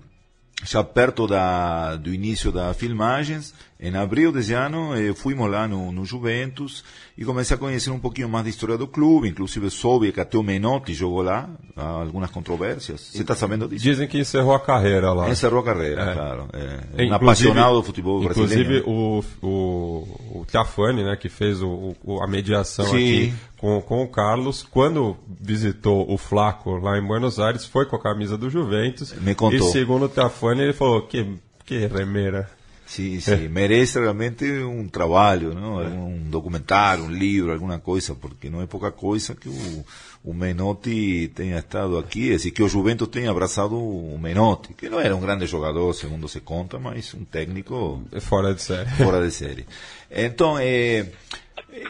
[0.65, 5.91] já perto da, do início das filmagens, em abril desse ano, eh, fomos lá no,
[5.91, 6.85] no, Juventus
[7.17, 10.37] e comecei a conhecer um pouquinho mais da história do clube, inclusive soube que até
[10.37, 13.01] o Menotti jogou lá, há algumas controvérsias.
[13.01, 13.83] Você está sabendo disso?
[13.83, 15.31] Dizem que encerrou a carreira lá.
[15.31, 16.15] Encerrou a carreira, é.
[16.15, 16.49] claro.
[16.53, 18.81] É, um apaixonado do futebol brasileiro.
[18.81, 22.97] Inclusive o, o, o Tiafani, né, que fez o, o, a mediação Sim.
[22.97, 27.97] aqui com, com o Carlos, quando visitou o Flaco lá em Buenos Aires, foi com
[27.97, 29.15] a camisa do Juventus.
[29.15, 29.71] Me contou.
[29.71, 31.27] E segundo o Tiafani, ele falou que,
[31.65, 32.60] que remeira.
[32.91, 35.77] Sí, sí, merece realmente un trabajo, ¿no?
[35.77, 41.59] Un documental, un libro, alguna cosa, porque no es poca cosa que o, Menotti tenha
[41.59, 45.21] estado aqui, é decir, que o Juventus tenha abraçado o Menotti, que não era um
[45.21, 48.03] grande jogador, segundo se conta, mas um técnico...
[48.23, 48.91] Fora de série.
[48.91, 49.67] Fora de série.
[50.11, 51.07] Então, é...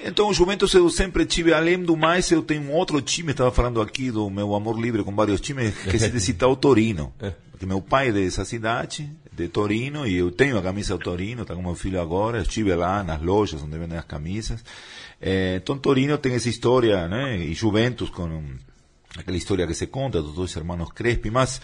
[0.04, 3.50] Então, o Juventus eu sempre tive, além do mais, eu tenho um outro time, estava
[3.50, 7.10] falando aqui do meu amor livre com vários times, que se citar o Torino.
[7.50, 11.42] Porque meu pai é dessa cidade, de Torino e eu tenho a camisa do Torino,
[11.42, 14.64] está com meu filho agora, estive lá nas lojas onde vendem as camisas.
[15.20, 17.36] É, então Torino tem essa história, né?
[17.38, 18.42] E Juventus com
[19.16, 21.60] aquela história que se conta dos dois irmãos Crespi, mas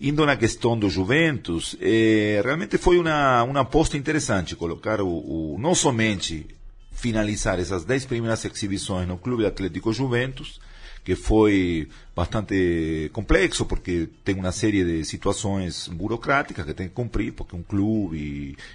[0.00, 5.56] indo na questão do Juventus, é, realmente foi uma, uma aposta interessante colocar o, o,
[5.58, 6.46] não somente
[6.92, 10.60] finalizar essas dez primeiras exibições no Clube Atlético Juventus,
[11.04, 17.32] que foi bastante complexo, porque tem uma série de situações burocráticas que tem que cumprir,
[17.32, 18.16] porque um clube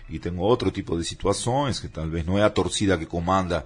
[0.09, 3.65] e, e tem outro tipo de situações, que talvez não é a torcida que comanda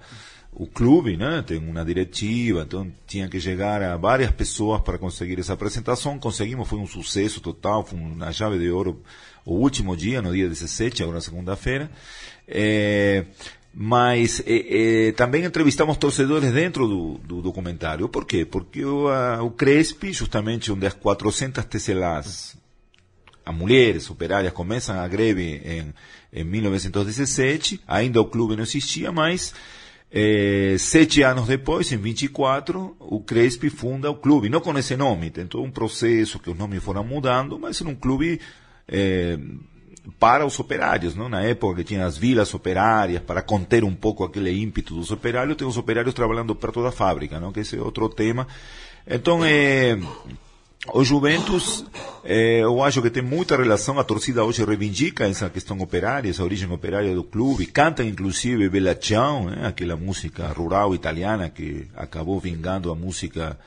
[0.52, 1.43] o clube, né?
[1.45, 6.19] Tem uma diretiva, então tinha que chegar a várias pessoas para conseguir essa apresentação.
[6.19, 9.02] Conseguimos, foi um sucesso total, foi uma chave de ouro
[9.45, 11.89] o último dia, no dia 17, agora segunda-feira.
[12.48, 13.26] É,
[13.82, 18.10] mas eh, eh, também entrevistamos torcedores dentro do, do, documentário.
[18.10, 18.44] Por quê?
[18.44, 22.58] Porque o, a, o Crespi, justamente onde as 400 tecelãs,
[23.46, 25.94] as mulheres operárias, começam a greve em,
[26.34, 29.54] em 1917, ainda o clube não existia, mas
[30.12, 35.30] eh, sete anos depois, em 24, o Crespi funda o clube, não com esse nome,
[35.30, 38.42] tem todo um processo que os nomes foram mudando, mas era um clube
[38.89, 39.39] eh,
[40.10, 41.28] para os operários, não?
[41.28, 45.58] na época que tinha as vilas operárias, para conter um pouco aquele ímpeto dos operários,
[45.58, 47.52] tem os operários trabalhando perto da fábrica, não?
[47.52, 48.48] que esse é outro tema.
[49.08, 49.98] Então, é,
[50.88, 51.86] o Juventus,
[52.24, 56.44] é, eu acho que tem muita relação, a torcida hoje reivindica essa questão operária, essa
[56.44, 59.68] origem operária do clube, canta inclusive Bella Ciao, né?
[59.68, 63.60] aquela música rural italiana que acabou vingando a música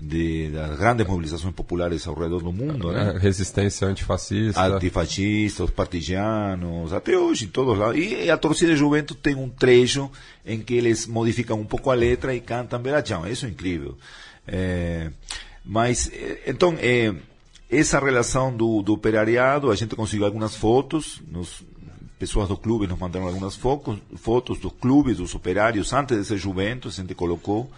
[0.00, 3.18] de, das grandes mobilizações populares ao redor do mundo, né?
[3.18, 4.62] Resistência antifascista.
[4.62, 7.98] Antifascista, os partisanos, até hoje, em todos lados.
[7.98, 10.10] E a torcida de Juventus tem um trecho
[10.46, 13.26] em que eles modificam um pouco a letra e cantam Belachão.
[13.26, 13.98] Isso é incrível.
[14.46, 15.10] É,
[15.64, 17.14] mas, eh, então, é,
[17.70, 21.62] essa relação do, do operariado, a gente conseguiu algumas fotos, nos,
[22.20, 26.98] pessoas do clube nos mandaram algumas fotos, dos clubes, dos operários, antes de ser Juventus,
[26.98, 27.70] a gente colocou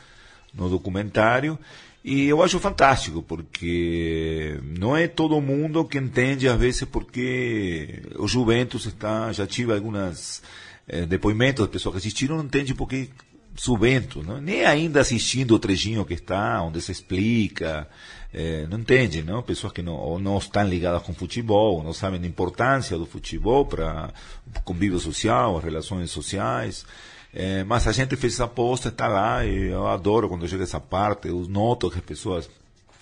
[0.53, 1.57] no documentário.
[2.05, 8.27] E eu acho fantástico, porque não é todo mundo que entende, às vezes, porque o
[8.27, 9.33] Juventus está.
[9.33, 10.43] Já tive alguns
[10.89, 13.09] eh, depoimentos de pessoas que assistiram, não entende porque
[13.55, 14.41] Juventus, não?
[14.41, 17.87] nem ainda assistindo o trechinho que está, onde se explica,
[18.33, 19.43] eh, não entende, não?
[19.43, 23.67] Pessoas que não, ou não estão ligadas com futebol, não sabem a importância do futebol
[23.67, 24.13] para
[24.57, 26.87] o convívio social, as relações sociais.
[27.35, 30.81] É, mas a gente fez essa aposta, está lá, e eu adoro quando chega essa
[30.81, 32.51] parte, eu noto que as pessoas,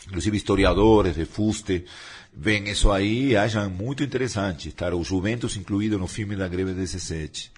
[0.07, 1.85] inclusive historiadores de fuste,
[2.33, 6.73] veem isso aí e acham muito interessante estar o Juventus incluído no filme da greve
[6.73, 7.51] 17.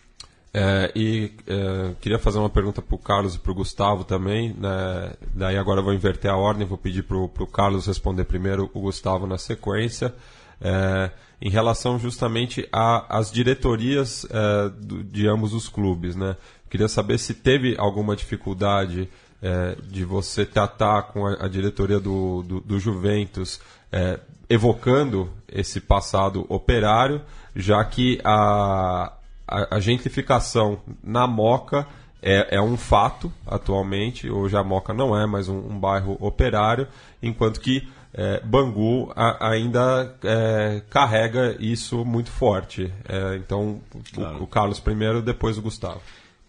[0.54, 4.54] É, e é, queria fazer uma pergunta para o Carlos e para o Gustavo também.
[4.58, 5.12] Né?
[5.34, 8.80] Daí agora eu vou inverter a ordem, vou pedir para o Carlos responder primeiro, o
[8.80, 10.14] Gustavo na sequência.
[10.60, 11.10] É,
[11.40, 16.36] em relação justamente às diretorias é, do, de ambos os clubes, né?
[16.70, 19.08] Queria saber se teve alguma dificuldade
[19.42, 23.60] é, de você tratar com a, a diretoria do, do, do Juventus,
[23.90, 27.20] é, evocando esse passado operário,
[27.56, 29.12] já que a,
[29.46, 31.86] a, a gentrificação na Moca
[32.22, 34.30] é, é, um fato atualmente.
[34.30, 36.86] Hoje a Moca não é mais um, um bairro operário,
[37.22, 42.92] enquanto que é, Bangu a, ainda é, carrega isso muito forte.
[43.08, 43.80] É, então,
[44.14, 44.38] claro.
[44.38, 46.00] o, o, Carlos primeiro, depois o Gustavo.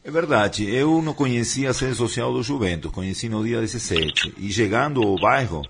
[0.03, 4.35] É verdade, eu não conhecia a sede social do Juventus, conheci no dia 17.
[4.37, 5.61] E chegando ao bairro,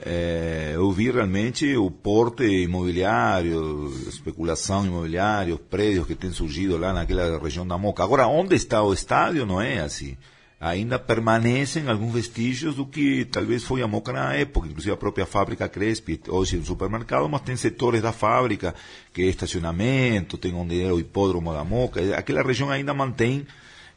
[0.00, 6.92] é, eu vi realmente o porte imobiliário, especulação imobiliária, os prédios que têm surgido lá
[6.92, 8.02] naquela região da Moca.
[8.02, 10.16] Agora, onde está o estádio não é assim.
[10.60, 15.26] ainda permanecem alguns vestígios do que talvez foi a Moca na época, inclusive a própria
[15.26, 18.74] fábrica Crespi, hoje um supermercado, mas tem setores da fábrica,
[19.12, 23.46] que é estacionamento, tem onde é o hipódromo da Moca, aquela região ainda mantém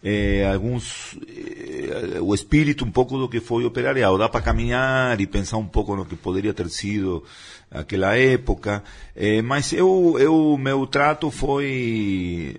[0.04, 4.18] eh, alguns eh, o espírito um pouco do que foi operariado.
[4.18, 7.24] Dá para caminhar e pensar um pouco no que poderia ter sido
[7.72, 8.84] aquela época.
[9.16, 12.58] Eh, mas eu, eu, meu trato foi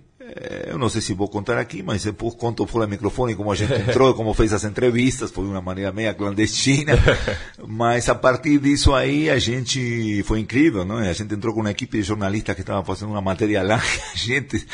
[0.66, 3.54] eu não sei se vou contar aqui, mas depois conto fora do microfone como a
[3.54, 6.92] gente entrou, como fez as entrevistas, foi uma maneira meio clandestina,
[7.66, 10.98] mas a partir disso aí a gente, foi incrível, não?
[10.98, 13.76] A gente entrou com uma equipe de jornalistas que estavam fazendo uma matéria lá,
[14.12, 14.66] a gente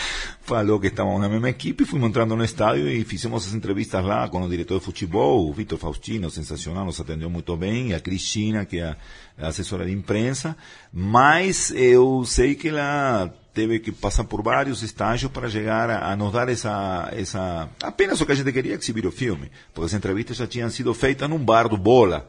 [0.43, 4.29] falou que estávamos na mesma equipe, fomos entrando no estádio e fizemos as entrevistas lá
[4.29, 8.01] com o diretor de futebol, o Vitor Faustino, sensacional, nos atendeu muito bem, e a
[8.01, 8.97] Cristina, que é
[9.39, 10.57] a assessora de imprensa,
[10.93, 16.17] mas eu sei que ela teve que passar por vários estágios para chegar a, a,
[16.17, 17.69] nos dar essa, essa.
[17.81, 19.51] apenas o que a gente queria exibir o filme.
[19.73, 22.29] Porque as entrevistas já tinham sido feitas num bar do Bola,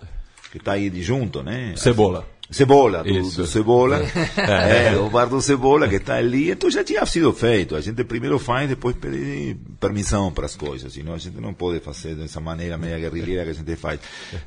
[0.51, 1.73] que está aí de junto, né?
[1.75, 2.27] Cebola.
[2.51, 4.01] Cebola, do, do Cebola,
[4.37, 7.75] é, o bar do Cebola que está ali, então já tinha sido feito.
[7.75, 11.79] A gente primeiro faz, depois pede permissão para as coisas, senão a gente não pode
[11.79, 13.99] fazer dessa maneira meia guerrilheira que a gente faz.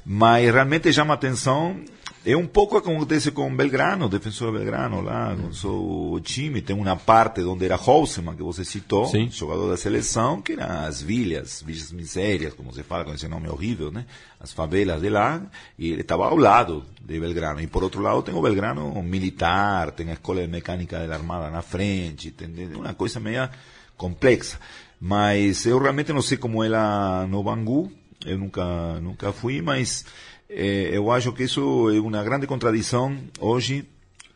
[0.06, 1.76] Mas realmente chama atenção
[2.24, 6.60] é um pouco como acontece com Belgrano, defensor Belgrano, lá com seu time.
[6.60, 9.30] Tem uma parte onde era Houseman, que você citou, Sim.
[9.30, 13.48] jogador da seleção, que eram as vilhas, vilhas misérias, como se fala com esse nome
[13.48, 14.04] horrível, né?
[14.40, 15.42] As favelas de lá,
[15.78, 17.60] e ele estava ao lado de Belgrano.
[17.60, 21.50] E por outro lado tem o Belgrano militar, tem a escola de mecânica da Armada
[21.50, 23.48] na frente, tem uma coisa meio
[23.96, 24.58] complexa.
[25.00, 27.90] Mas eu realmente não sei como é lá no Bangu,
[28.26, 30.04] eu nunca, nunca fui, mas
[30.50, 33.84] eh, eu acho que isso é uma grande contradição hoje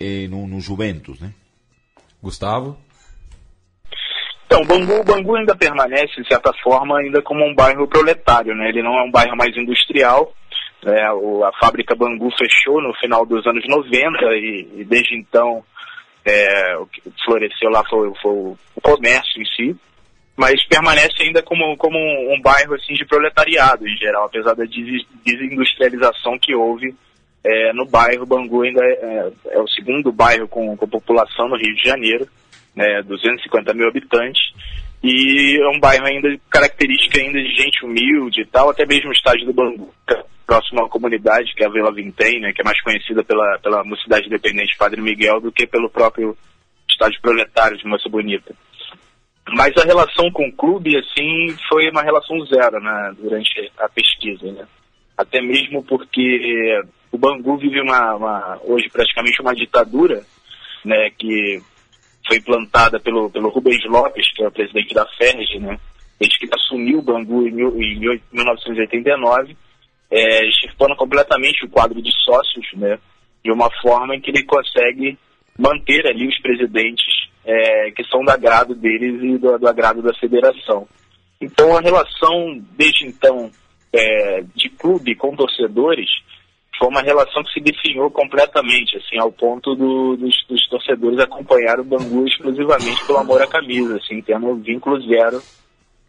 [0.01, 1.33] eh, no, no Juventus, né?
[2.22, 2.77] Gustavo?
[4.46, 8.68] Então, Bangu, Bangu ainda permanece, de certa forma, ainda como um bairro proletário, né?
[8.68, 10.33] Ele não é um bairro mais industrial,
[10.85, 11.11] né?
[11.12, 15.64] o, a fábrica Bangu fechou no final dos anos 90 e, e desde então
[16.25, 19.77] é, o que floresceu lá foi, foi o comércio em si
[20.37, 24.64] mas permanece ainda como, como um, um, bairro assim de proletariado em geral, apesar da
[24.64, 26.95] desindustrialização que houve
[27.45, 28.27] é, no bairro.
[28.27, 32.27] Bangu ainda é, é, é o segundo bairro com, com, população no Rio de Janeiro,
[32.75, 34.40] né, 250 mil habitantes,
[35.03, 39.12] e é um bairro ainda característica ainda de gente humilde e tal, até mesmo o
[39.12, 42.64] estádio do Bangu, é próximo à comunidade, que é a Vila Vintém, né, que é
[42.64, 46.37] mais conhecida pela, pela Mocidade Independente Padre Miguel do que pelo próprio
[46.90, 48.55] estádio proletário de Moça Bonita.
[49.50, 54.52] Mas a relação com o clube, assim, foi uma relação zero, né, durante a pesquisa,
[54.52, 54.66] né.
[55.16, 60.24] Até mesmo porque o Bangu vive uma, uma hoje praticamente uma ditadura,
[60.85, 61.61] né, que
[62.26, 65.78] foi implantada pelo, pelo Rubens Lopes, que é o presidente da FERJ, né,
[66.18, 69.57] desde que assumiu o Bangu em, em 1989,
[70.11, 72.98] é, extirpando completamente o quadro de sócios, né,
[73.44, 75.18] de uma forma em que ele consegue
[75.59, 80.14] manter ali os presidentes é, que são do agrado deles e do, do, agrado da
[80.14, 80.87] federação.
[81.40, 83.50] Então a relação desde então
[83.92, 86.09] é, de clube com torcedores
[86.78, 91.78] foi uma relação que se definiu completamente, assim, ao ponto do, dos, dos, torcedores acompanhar
[91.78, 95.40] o Bangu exclusivamente pelo amor à camisa, assim, tendo vínculo zero,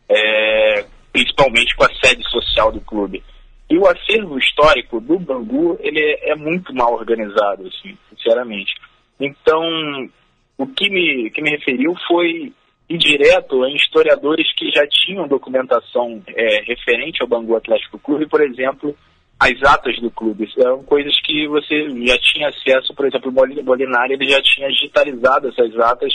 [0.10, 3.24] é, principalmente com a sede social do clube.
[3.69, 8.74] E o acervo histórico do Bangu, ele é, é muito mal organizado, assim, sinceramente.
[9.19, 9.62] Então,
[10.58, 12.54] o que me, que me referiu foi
[12.89, 18.96] indireto em historiadores que já tinham documentação é, referente ao Bangu Atlético Clube, por exemplo,
[19.39, 20.52] as atas do clube.
[20.54, 25.50] São coisas que você já tinha acesso, por exemplo, o Molinari ele já tinha digitalizado
[25.50, 26.13] essas atas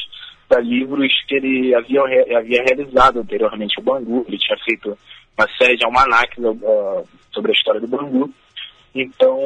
[0.49, 2.01] para livros que ele havia,
[2.39, 4.97] havia realizado anteriormente o Bangu, ele tinha feito
[5.37, 8.33] uma série de almanacs uh, sobre a história do Bangu.
[8.95, 9.39] Então,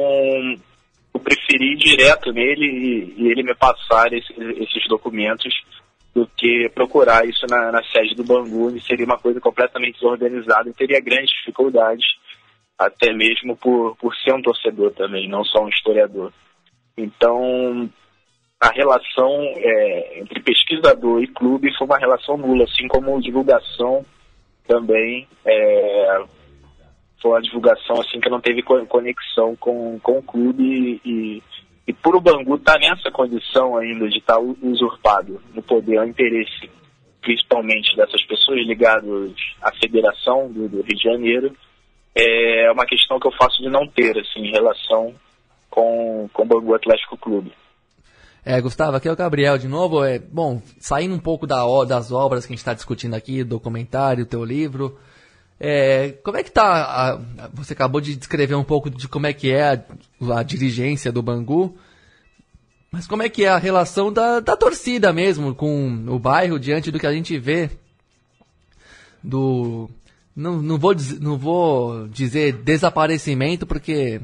[1.13, 5.53] eu preferi ir direto nele e, e ele me passar esse, esses documentos
[6.13, 10.69] do que procurar isso na, na sede do Bangu, e seria uma coisa completamente desorganizada
[10.69, 12.05] e teria grandes dificuldades,
[12.77, 16.31] até mesmo por, por ser um torcedor também, não só um historiador.
[16.95, 17.89] Então,
[18.59, 24.05] a relação é, entre pesquisador e clube foi uma relação nula, assim como divulgação
[24.67, 26.23] também é,
[27.23, 31.41] foi uma divulgação assim que não teve conexão com, com o clube e,
[31.87, 35.97] e por o Bangu estar tá nessa condição ainda de estar tá usurpado no poder,
[35.97, 36.69] ao interesse
[37.21, 41.55] principalmente dessas pessoas ligadas à federação do, do, Rio de Janeiro,
[42.13, 45.15] é uma questão que eu faço de não ter assim, em relação
[45.69, 47.53] com, com o Bangu Atlético Clube.
[48.45, 50.03] É, Gustavo, aqui é o Gabriel de novo.
[50.03, 54.25] É, bom, saindo um pouco da, das obras que a gente está discutindo aqui, documentário,
[54.25, 54.99] teu livro,
[55.59, 56.63] É, como é que tá?
[56.63, 59.83] A, você acabou de descrever um pouco de como é que é a,
[60.37, 61.77] a, dirigência do Bangu,
[62.91, 66.91] mas como é que é a relação da, da torcida mesmo com o bairro diante
[66.91, 67.69] do que a gente vê
[69.23, 69.89] do
[70.35, 74.19] não, não, vou, não vou dizer desaparecimento porque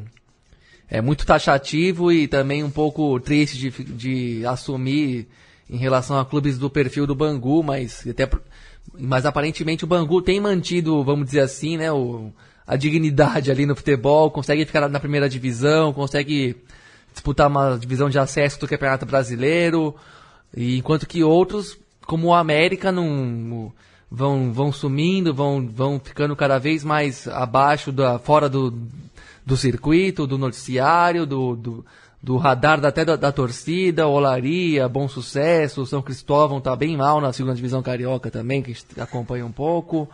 [0.90, 5.28] é muito taxativo e também um pouco triste de, de assumir
[5.70, 8.28] em relação a clubes do perfil do Bangu, mas até
[8.98, 12.32] mas aparentemente o Bangu tem mantido, vamos dizer assim, né, o,
[12.66, 16.56] a dignidade ali no futebol, consegue ficar na primeira divisão, consegue
[17.12, 19.96] disputar uma divisão de acesso do Campeonato Brasileiro,
[20.56, 23.72] e enquanto que outros, como o América, não
[24.10, 28.74] vão, vão sumindo, vão, vão ficando cada vez mais abaixo, da, fora do,
[29.46, 31.86] do circuito, do noticiário, do, do,
[32.22, 37.32] do radar até da, da, torcida, Olaria, Bom Sucesso, São Cristóvão tá bem mal na
[37.32, 40.10] segunda divisão carioca também, que a gente acompanha um pouco.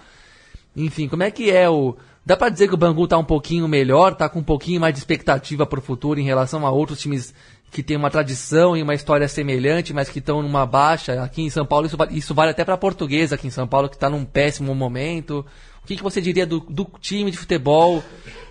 [0.75, 1.95] Enfim, como é que é o.
[2.25, 4.93] Dá pra dizer que o Bangu tá um pouquinho melhor, tá com um pouquinho mais
[4.93, 7.33] de expectativa pro futuro em relação a outros times
[7.71, 11.21] que têm uma tradição e uma história semelhante, mas que estão numa baixa.
[11.23, 13.97] Aqui em São Paulo, isso, isso vale até pra portuguesa aqui em São Paulo, que
[13.97, 15.45] tá num péssimo momento.
[15.85, 18.01] O que, que você diria do, do, time de futebol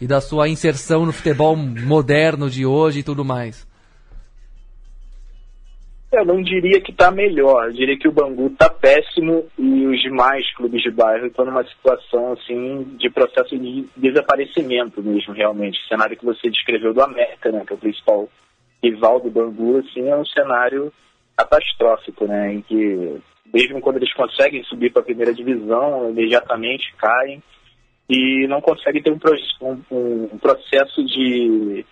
[0.01, 3.67] e da sua inserção no futebol moderno de hoje e tudo mais?
[6.13, 10.01] Eu não diria que está melhor, eu diria que o Bangu está péssimo e os
[10.01, 15.81] demais clubes de bairro estão numa situação assim de processo de desaparecimento mesmo, realmente.
[15.81, 18.29] O cenário que você descreveu do América, né, que é o principal
[18.81, 20.93] rival do Bangu, assim, é um cenário
[21.37, 23.21] catastrófico, né, em que
[23.55, 27.41] mesmo quando eles conseguem subir para a primeira divisão, imediatamente caem
[28.11, 29.19] e não conseguem ter um,
[29.63, 31.87] um, um processo de,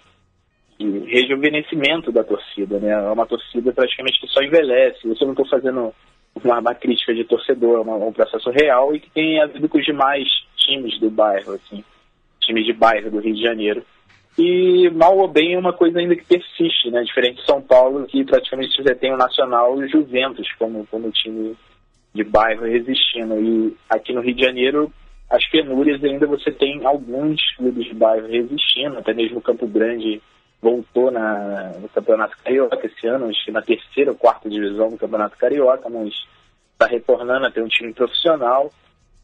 [0.76, 2.80] de, rejuvenescimento da torcida.
[2.80, 2.90] Né?
[2.90, 5.08] É uma torcida praticamente que só envelhece.
[5.08, 5.94] Isso eu não estou fazendo
[6.34, 9.84] uma, uma, crítica de torcedor, é um processo real e que tem ver com os
[9.84, 11.84] demais times do bairro, assim,
[12.40, 13.84] times de bairro do Rio de Janeiro.
[14.38, 17.02] E mal ou bem é uma coisa ainda que persiste, né?
[17.02, 21.10] Diferente de São Paulo, que praticamente já tem o Nacional e o Juventus como, como
[21.10, 21.54] time
[22.14, 23.38] de bairro resistindo.
[23.38, 24.92] E aqui no Rio de Janeiro,
[25.30, 30.22] as penúrias ainda você tem alguns clubes de bairro resistindo, até mesmo o Campo Grande
[30.60, 34.98] voltou na, no Campeonato Carioca esse ano, acho que na terceira ou quarta divisão do
[34.98, 36.14] Campeonato Carioca, mas
[36.72, 38.70] está retornando a ter um time profissional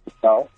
[0.06, 0.48] e tal.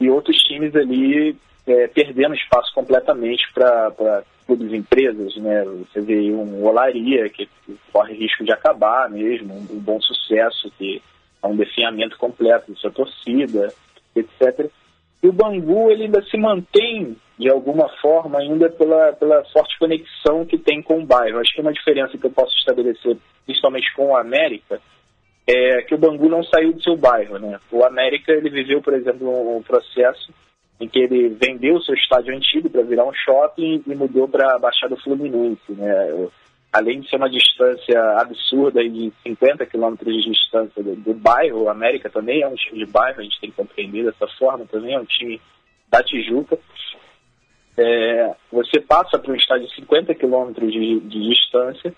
[0.00, 1.36] E outros times ali
[1.66, 5.64] é, perdendo espaço completamente para clubes e empresas, né?
[5.64, 7.48] Você vê um Olaria que,
[7.92, 11.02] corre risco de acabar mesmo, um, um, bom sucesso que
[11.42, 13.72] é um definhamento completo de sua torcida,
[14.14, 14.70] etc.
[15.22, 20.44] E o Bangu ele ainda se mantém de alguma forma ainda pela, pela forte conexão
[20.44, 21.38] que tem com o bairro.
[21.38, 24.80] Acho que uma diferença que eu posso estabelecer, principalmente com o América,
[25.46, 27.58] é que o Bangu não saiu do seu bairro, né?
[27.70, 30.32] O América ele viveu, por exemplo, um processo
[30.80, 34.58] em que ele vendeu seu estádio antigo para virar um shopping e mudou para a
[34.58, 35.72] Baixada Fluminense.
[35.72, 36.28] Né?
[36.72, 41.68] Além de ser uma distância absurda de 50 quilômetros de distância do, do, bairro, o
[41.68, 44.94] América também é um time de bairro, a gente tem que compreender dessa forma, também
[44.94, 45.40] é um time
[45.88, 46.58] da Tijuca.
[47.76, 51.94] É, você passa para um estádio de 50 quilômetros de, de distância,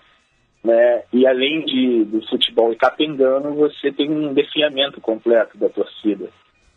[0.63, 6.29] né, e além de, do futebol e capengano, você tem um definhamento completo da torcida.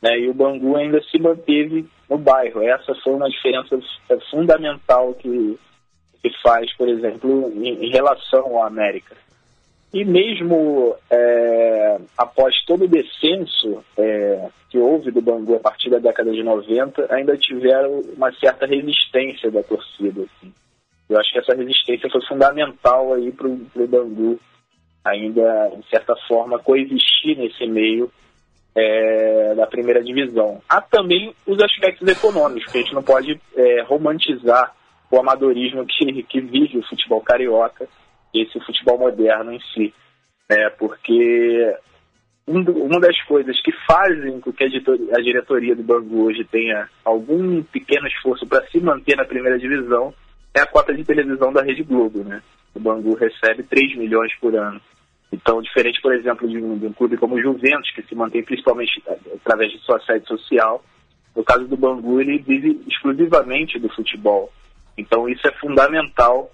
[0.02, 2.62] Né, e o Bangu ainda se manteve no bairro.
[2.62, 3.78] Essa foi uma diferença
[4.30, 5.58] fundamental que,
[6.22, 9.14] que faz, por exemplo, em, em relação ao América.
[9.92, 15.98] E mesmo é, após todo o descenso é, que houve do Bangu a partir da
[15.98, 20.22] década de 90, ainda tiveram uma certa resistência da torcida.
[20.22, 20.52] Assim.
[21.08, 24.38] Eu acho que essa resistência foi fundamental aí para o Bangu
[25.04, 28.12] ainda, de certa forma, coexistir nesse meio
[28.74, 30.60] é, da primeira divisão.
[30.68, 34.74] Há também os aspectos econômicos, que a gente não pode é, romantizar
[35.10, 37.88] o amadorismo que, que vive o futebol carioca,
[38.32, 39.92] esse futebol moderno em si.
[40.48, 40.70] Né?
[40.78, 41.74] Porque
[42.46, 46.44] um, uma das coisas que fazem com que a, diretoria, a diretoria do Bangu hoje
[46.44, 50.14] tenha algum pequeno esforço para se manter na primeira divisão
[50.54, 52.22] é a cota de televisão da Rede Globo.
[52.22, 52.40] Né?
[52.74, 54.80] O Bangu recebe 3 milhões por ano.
[55.32, 58.42] Então, diferente, por exemplo, de um, de um, clube como o Juventus, que se mantém
[58.42, 59.02] principalmente
[59.36, 60.82] através de sua sede social,
[61.34, 64.52] no caso do Bangu, ele vive exclusivamente do futebol.
[64.98, 66.50] Então, isso é fundamental,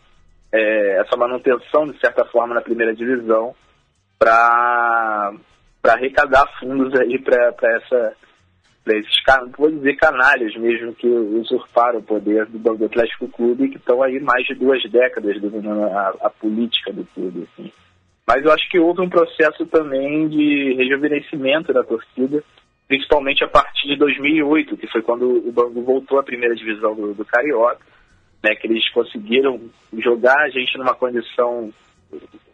[0.53, 3.55] é, essa manutenção, de certa forma, na primeira divisão,
[4.19, 5.33] para
[5.85, 8.17] arrecadar fundos aí para essa
[8.85, 9.17] para esses,
[9.59, 14.21] vou dizer, canalhas mesmo que usurparam o poder do Bangu Atlético Clube que estão aí
[14.21, 17.49] mais de duas décadas dominando a, a política do clube.
[17.51, 17.73] Assim.
[18.27, 22.43] Mas eu acho que houve um processo também de rejuvenescimento da torcida
[22.89, 27.15] principalmente a partir de 2008, que foi quando o Bangu voltou à primeira divisão do,
[27.15, 27.81] do Carioca,
[28.43, 29.61] né, que eles conseguiram
[29.99, 31.73] jogar a gente numa condição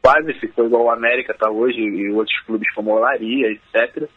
[0.01, 4.09] quase ficou igual o América está hoje e outros clubes como Olaria, etc.,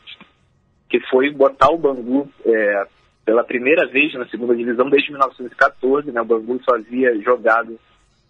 [0.90, 2.88] que foi botar o Bangu é,
[3.26, 6.12] pela primeira vez na segunda divisão desde 1914.
[6.12, 7.78] Né, o Bangu só havia jogado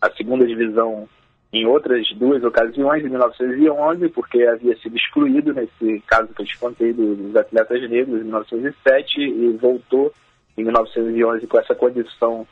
[0.01, 1.07] a segunda divisão
[1.53, 6.57] em outras duas ocasiões, em 1911, porque havia sido excluído nesse caso que eu te
[6.57, 10.11] contei dos atletas negros, em 1907, e voltou
[10.57, 12.45] em 1911 com essa condição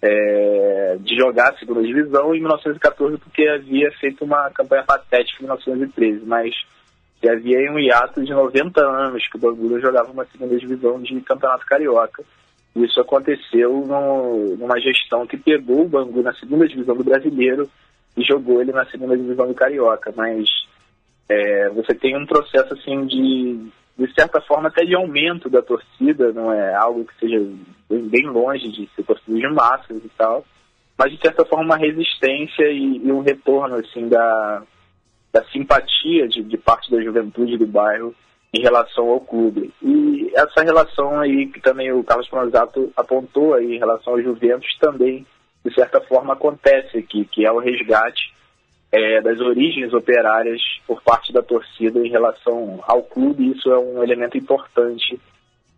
[0.00, 5.44] é, de jogar a segunda divisão, em 1914 porque havia feito uma campanha patética em
[5.44, 6.54] 1913, mas
[7.26, 11.66] havia um hiato de 90 anos que o Bangu jogava uma segunda divisão de campeonato
[11.66, 12.22] carioca.
[12.76, 17.68] Isso aconteceu no, numa gestão que pegou o Bangu na segunda divisão do brasileiro
[18.16, 20.48] e jogou ele na segunda divisão do Carioca, mas
[21.28, 26.32] é, você tem um processo assim de, de certa forma até de aumento da torcida,
[26.32, 27.38] não é algo que seja
[27.88, 30.44] bem longe de ser torcida de massas e tal,
[30.96, 34.62] mas de certa forma uma resistência e, e um retorno assim da,
[35.32, 38.14] da simpatia de, de parte da juventude do bairro
[38.52, 39.72] em relação ao clube.
[39.82, 44.76] E essa relação aí que também o Carlos Pronzato apontou aí em relação ao Juventus
[44.80, 45.26] também
[45.68, 48.32] de certa forma, acontece aqui, que é o resgate
[48.90, 53.50] é, das origens operárias por parte da torcida em relação ao clube.
[53.50, 55.20] Isso é um elemento importante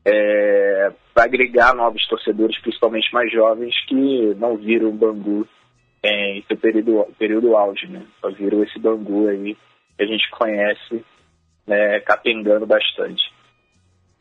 [0.05, 5.47] é, para agregar novos torcedores, principalmente mais jovens, que não viram o Bangu
[6.03, 8.03] é, em seu período, período auge, né?
[8.20, 9.57] Só viram esse Bangu aí
[9.97, 11.05] que a gente conhece
[11.66, 13.22] né, capengando bastante.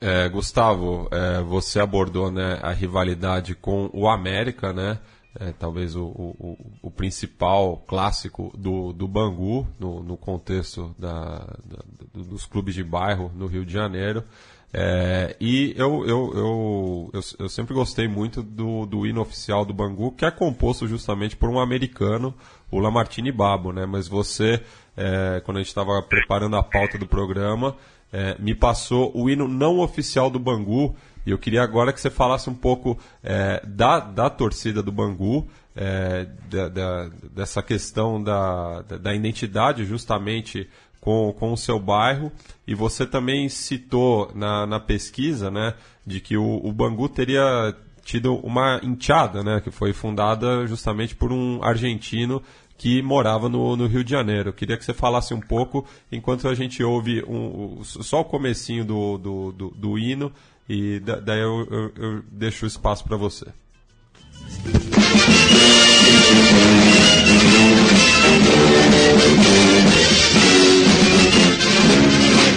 [0.02, 5.00] É, Gustavo, é, você abordou né, a rivalidade com o América, né?
[5.40, 11.84] É, talvez o, o, o, principal clássico do, do Bangu, no, no contexto da, da,
[12.14, 14.24] dos clubes de bairro no Rio de Janeiro.
[14.72, 19.74] É, e eu, eu, eu, eu, eu, sempre gostei muito do, do hino oficial do
[19.74, 22.34] Bangu, que é composto justamente por um americano,
[22.70, 23.86] o Lamartine Babo, né?
[23.88, 24.62] Mas você,
[24.96, 27.76] é, quando a gente estava preparando a pauta do programa,
[28.14, 32.10] é, me passou o hino não oficial do Bangu, e eu queria agora que você
[32.10, 38.82] falasse um pouco é, da, da torcida do Bangu, é, da, da, dessa questão da,
[38.82, 40.68] da identidade justamente
[41.00, 42.32] com, com o seu bairro.
[42.68, 45.74] E você também citou na, na pesquisa né,
[46.06, 51.32] de que o, o Bangu teria tido uma enteada, né, que foi fundada justamente por
[51.32, 52.42] um argentino
[52.78, 54.50] que morava no, no, Rio de Janeiro.
[54.50, 58.86] Eu queria que você falasse um pouco, enquanto a gente ouve um, só o comecinho
[58.86, 60.32] do, do, do, do hino,
[60.70, 63.48] e daí eu, eu, eu deixo o espaço para você.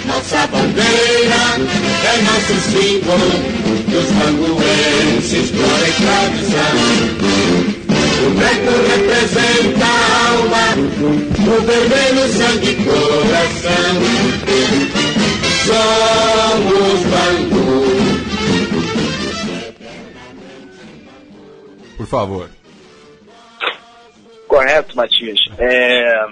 [0.05, 1.41] Nossa bandeira
[2.05, 3.31] é nosso símbolo
[3.89, 6.75] dos banguenses, glória e tradição.
[8.25, 10.65] O branco representa a alma,
[11.01, 13.93] o vermelho sangue e coração.
[15.65, 18.02] Somos Bangu.
[21.97, 22.49] Por favor.
[24.47, 25.39] Correto, Matias.
[25.57, 26.25] É,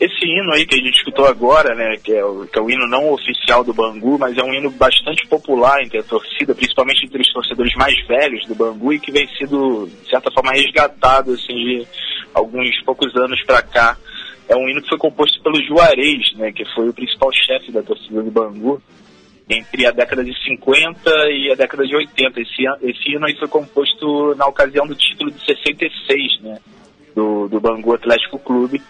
[0.00, 2.70] esse hino aí que a gente escutou agora, né, que é, o, que é o
[2.70, 7.04] hino não oficial do Bangu, mas é um hino bastante popular entre a torcida, principalmente
[7.04, 11.32] entre os torcedores mais velhos do Bangu e que vem sido, de certa forma, resgatado
[11.32, 11.86] assim, de
[12.32, 13.96] alguns poucos anos para cá.
[14.48, 17.82] É um hino que foi composto pelo Juarez, né, que foi o principal chefe da
[17.82, 18.82] torcida do Bangu
[19.50, 22.40] entre a década de 50 e a década de 80.
[22.40, 26.58] Esse, esse hino aí foi composto na ocasião do título de 66, né,
[27.14, 28.80] do, do Bangu Atlético Clube.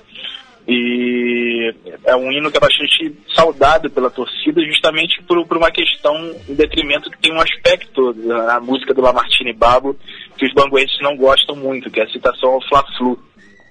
[0.69, 6.15] E é um hino que é bastante saudado pela torcida, justamente por, por uma questão
[6.49, 9.97] em detrimento que tem um aspecto na música do Lamartine Babo
[10.37, 13.19] que os banguenses não gostam muito, que é a citação ao Fla-Flu,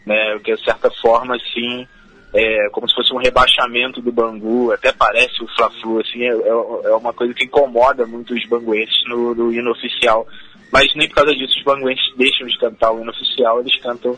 [0.06, 1.88] né, que de certa forma, assim,
[2.34, 6.90] é, como se fosse um rebaixamento do Bangu, até parece o Fla-Flu, assim, é, é,
[6.90, 10.28] é, uma coisa que incomoda muito os banguenses no, no, hino oficial,
[10.72, 14.18] mas nem por causa disso os banguenses deixam de cantar o hino oficial, eles cantam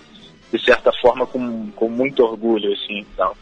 [0.52, 3.36] de certa forma com, com muito orgulho, assim, tal.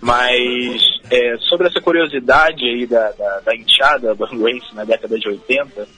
[0.00, 0.80] Mas
[1.10, 5.88] é, sobre essa curiosidade aí da, da, da enteada banguense na década de 80,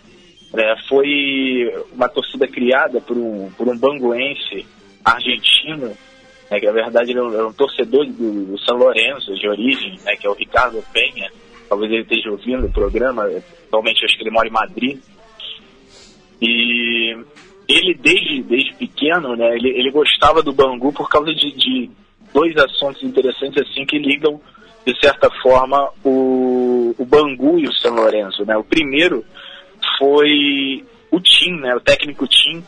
[0.57, 4.67] é, foi uma torcida criada por um, por um banguense
[5.05, 5.95] argentino
[6.51, 9.49] né, que na verdade ele é um, é um torcedor do, do, São Lourenço de
[9.49, 11.31] origem, né, que é o Ricardo Penha,
[11.69, 13.25] talvez ele esteja ouvindo o programa,
[13.67, 14.99] atualmente acho que ele mora em Madrid,
[16.41, 17.17] e
[17.69, 21.91] ele desde, desde pequeno, né, ele, ele gostava do Bangu por causa de, de
[22.33, 24.41] dois assuntos interessantes assim que ligam
[24.87, 28.57] de certa forma o, o Bangu e o São Lourenço, né?
[28.57, 29.23] O primeiro
[29.99, 31.75] foi o Tim, né?
[31.75, 32.65] O técnico Tim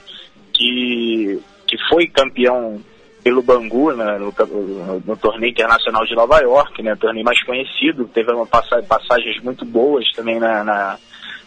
[0.52, 2.80] que que foi campeão
[3.22, 8.08] pelo Bangu né, no, no, no, torneio internacional de Nova York, né, torneio mais conhecido,
[8.08, 10.98] teve uma passa, passagens muito boas também na, na,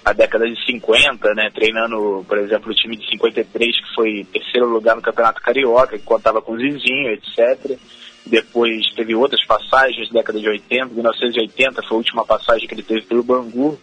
[0.06, 4.68] na, década de 50, né, treinando, por exemplo, o time de 53, que foi terceiro
[4.68, 7.78] lugar no Campeonato Carioca, que contava com o Zizinho, etc.
[8.26, 13.02] Depois teve outras passagens, década de 80, 1980 foi a última passagem que ele teve
[13.02, 13.78] pelo Bangu,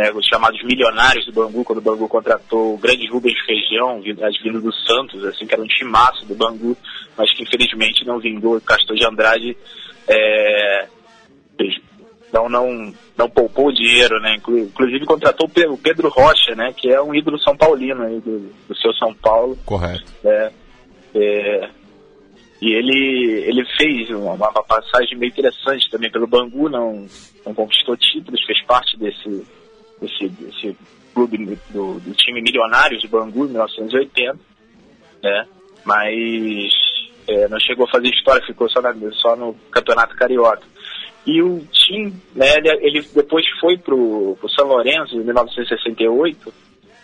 [0.00, 4.58] né, os chamados milionários do Bangu, quando o Bangu contratou o grande Rubens Feijão, vindo
[4.58, 6.74] do Santos, assim, que era um timaço do Bangu,
[7.18, 8.56] mas que infelizmente não vingou.
[8.56, 9.54] O Castor de Andrade
[10.08, 10.86] é,
[12.32, 14.36] não, não, não poupou o dinheiro, né?
[14.36, 16.72] Inclusive contratou o Pedro Rocha, né?
[16.74, 19.58] Que é um ídolo São Paulino aí do, do seu São Paulo.
[19.66, 20.04] Correto.
[20.24, 20.50] É,
[21.14, 21.70] é,
[22.62, 27.06] e ele, ele fez uma, uma, passagem bem interessante também pelo Bangu, não,
[27.44, 29.44] não conquistou títulos, fez parte desse,
[30.00, 30.76] desse, desse
[31.14, 34.38] clube do, do time milionário de Bangu em 1980,
[35.22, 35.46] né?
[35.84, 36.72] Mas
[37.28, 40.62] é, não chegou a fazer história, ficou só, na, só no Campeonato Carioca.
[41.26, 46.52] E o time, né, ele, ele depois foi pro, pro São Lourenço em 1968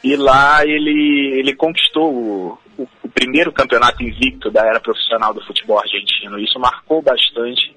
[0.03, 5.45] e lá ele, ele conquistou o, o, o, primeiro campeonato invicto da era profissional do
[5.45, 6.39] futebol argentino.
[6.39, 7.75] Isso marcou bastante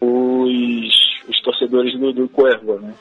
[0.00, 0.92] os,
[1.28, 2.94] os torcedores do, do Cuervo, né?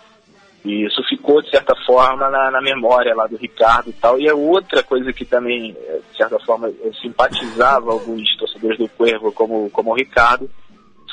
[0.66, 4.20] E isso ficou, de certa forma, na, na, memória lá do Ricardo e tal.
[4.20, 9.32] E é outra coisa que também, eh, de certa forma, simpatizava alguns torcedores do Cuervo,
[9.32, 10.50] como, como o Ricardo,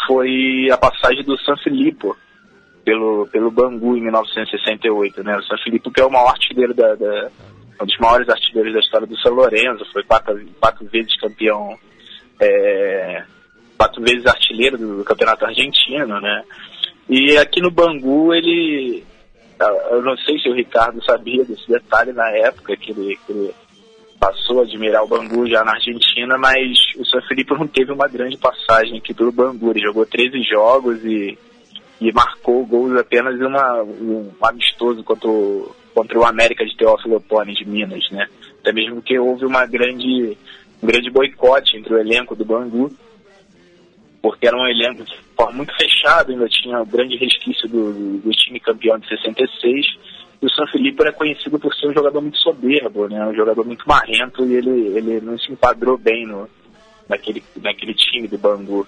[0.06, 2.16] foi a passagem do San Filippo
[2.82, 5.22] pelo, pelo Bangu em 1968.
[5.22, 5.36] Né?
[5.36, 7.30] O San Filippo, que é o maior artilheiro da, da
[7.82, 11.76] um dos maiores artilheiros da história do São Lourenço, foi quatro, quatro vezes campeão,
[12.40, 13.24] é,
[13.76, 16.42] quatro vezes artilheiro do, do campeonato argentino, né?
[17.08, 19.04] E aqui no Bangu ele
[19.90, 23.54] eu não sei se o Ricardo sabia desse detalhe na época que ele, que ele
[24.18, 28.06] passou a admirar o Bangu já na Argentina, mas o São Felipe não teve uma
[28.06, 29.70] grande passagem aqui pelo Bangu.
[29.70, 31.36] Ele jogou 13 jogos e,
[32.00, 37.54] e marcou gols apenas uma, um amistoso contra o, contra o América de Teófilo Otoni
[37.54, 38.28] de Minas, né?
[38.60, 40.38] Até mesmo que houve uma grande,
[40.80, 42.92] um grande boicote entre o elenco do Bangu
[44.22, 48.30] porque era um elenco de forma muito fechado, ainda tinha um grande resquício do, do,
[48.30, 49.84] time campeão de 66.
[50.40, 53.26] E o São Felipe era conhecido por ser um jogador muito soberbo, né?
[53.26, 56.48] um jogador muito marrento, e ele, ele não se enquadrou bem no,
[57.08, 58.86] naquele, naquele time do Bangu.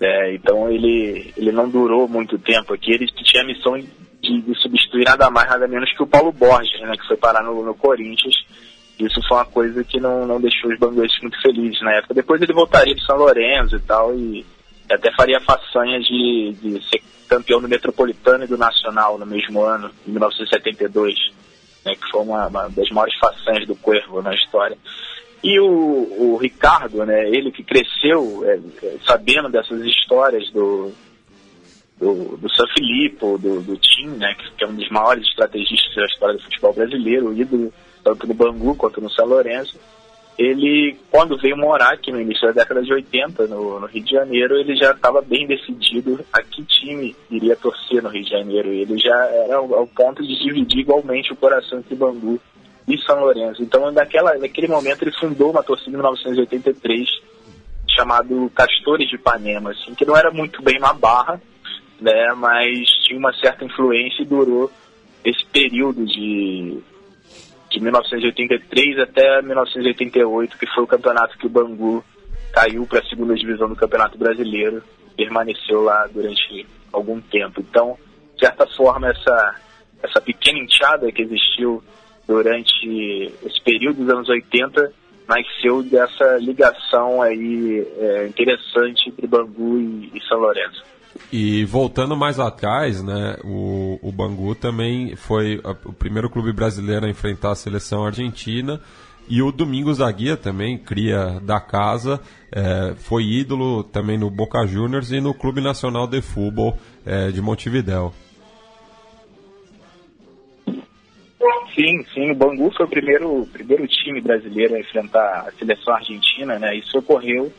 [0.00, 4.54] É, então ele, ele não durou muito tempo aqui, ele tinha a missão de, de
[4.60, 6.92] substituir nada mais, nada menos que o Paulo Borges, né?
[6.96, 8.36] que foi parar no, no Corinthians.
[8.98, 12.14] Isso foi uma coisa que não, não deixou os bangueses muito felizes na época.
[12.14, 14.44] Depois ele voltaria para São Lourenço e tal, e
[14.94, 19.62] até faria a façanha de, de ser campeão do Metropolitano e do Nacional no mesmo
[19.62, 21.14] ano, em 1972,
[21.84, 24.76] né, que foi uma, uma, das maiores façanhas do Cuervo na história.
[25.42, 28.58] E o, o Ricardo, né, ele que cresceu é,
[29.06, 30.92] sabendo dessas histórias do,
[31.98, 35.94] do, do San Filippo, do, do Tim, né, que, que, é um dos maiores estrategistas
[35.94, 37.72] da história do futebol brasileiro, ídolo
[38.02, 39.78] tanto no Bangu quanto no São Lourenço,
[40.40, 44.10] ele, quando veio morar aqui no início da década de 80, no, no Rio de
[44.12, 48.72] Janeiro, ele já estava bem decidido a que time iria torcer no Rio de Janeiro.
[48.72, 52.40] Ele já era ao, ao ponto de dividir igualmente o coração entre Bangu
[52.88, 53.62] e São Lourenço.
[53.62, 57.06] Então, naquela, naquele momento, ele fundou uma torcida em 1983
[57.94, 61.38] chamado Castores de Ipanema, assim, que não era muito bem uma barra,
[62.00, 64.70] né, mas tinha uma certa influência e durou
[65.22, 66.78] esse período de
[67.70, 72.04] de 1983 até 1988, que foi o campeonato que o Bangu
[72.52, 74.82] caiu para a segunda divisão do Campeonato Brasileiro,
[75.16, 77.60] permaneceu lá durante algum tempo.
[77.60, 77.96] Então,
[78.34, 79.54] de certa forma, essa,
[80.02, 81.82] essa pequena enxada que existiu
[82.26, 84.92] durante esse período dos anos 80
[85.28, 90.82] nasceu dessa ligação aí é, interessante entre Bangu e, e São Lourenço.
[91.32, 97.06] E voltando mais atrás, né, o, o Bangu também foi a, o primeiro clube brasileiro
[97.06, 98.80] a enfrentar a seleção argentina.
[99.28, 104.66] E o Domingos da Guia também, cria da casa, é, foi ídolo também no Boca
[104.66, 108.12] Juniors e no Clube Nacional de Futebol é, de Montevidéu.
[111.74, 116.58] Sim, sim, o Bangu foi o primeiro, primeiro time brasileiro a enfrentar a seleção argentina,
[116.58, 116.76] né?
[116.76, 117.52] Isso ocorreu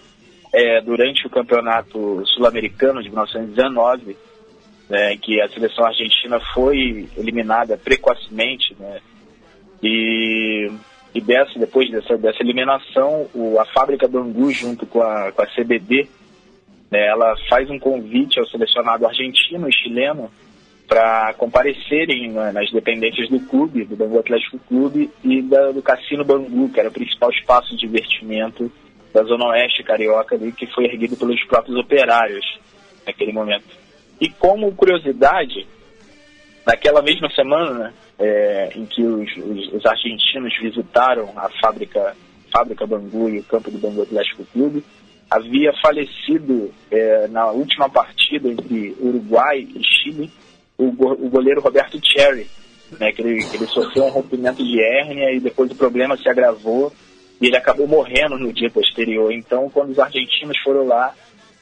[0.54, 4.18] é, durante o campeonato sul-americano de 1919,
[4.90, 9.00] né, que a seleção argentina foi eliminada precocemente, né,
[9.82, 10.70] e,
[11.16, 15.48] e dessa, depois dessa, dessa eliminação, o, a fábrica Bangu, junto com a, com a
[15.48, 16.08] CBD,
[16.92, 20.30] né, ela faz um convite ao selecionado argentino e chileno
[20.86, 26.26] para comparecerem né, nas dependências do clube, do Bangu Atlético Clube e da, do Cassino
[26.26, 28.70] Bangu, que era o principal espaço de divertimento
[29.14, 32.46] da Zona Oeste Carioca, ali, que foi erguido pelos próprios operários
[33.06, 33.66] naquele momento.
[34.20, 35.68] E como curiosidade,
[36.66, 42.16] naquela mesma semana é, em que os, os, os, argentinos visitaram a fábrica,
[42.54, 44.84] fábrica Bangu e o campo do Bangu Atlético Clube,
[45.30, 50.30] havia falecido é, na última partida entre Uruguai e Chile
[50.78, 52.48] o, o goleiro Roberto Cherry,
[53.00, 56.28] né, que, ele, que ele sofreu um rompimento de hérnia e depois o problema se
[56.28, 56.92] agravou
[57.42, 59.34] e ele acabou morrendo no dia posterior.
[59.34, 61.14] Então, quando os argentinos foram lá,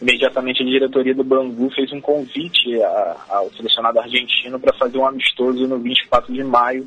[0.01, 2.81] imediatamente a diretoria do Bangu fez um convite
[3.29, 6.85] ao selecionado argentino para fazer um amistoso no 24 de maio,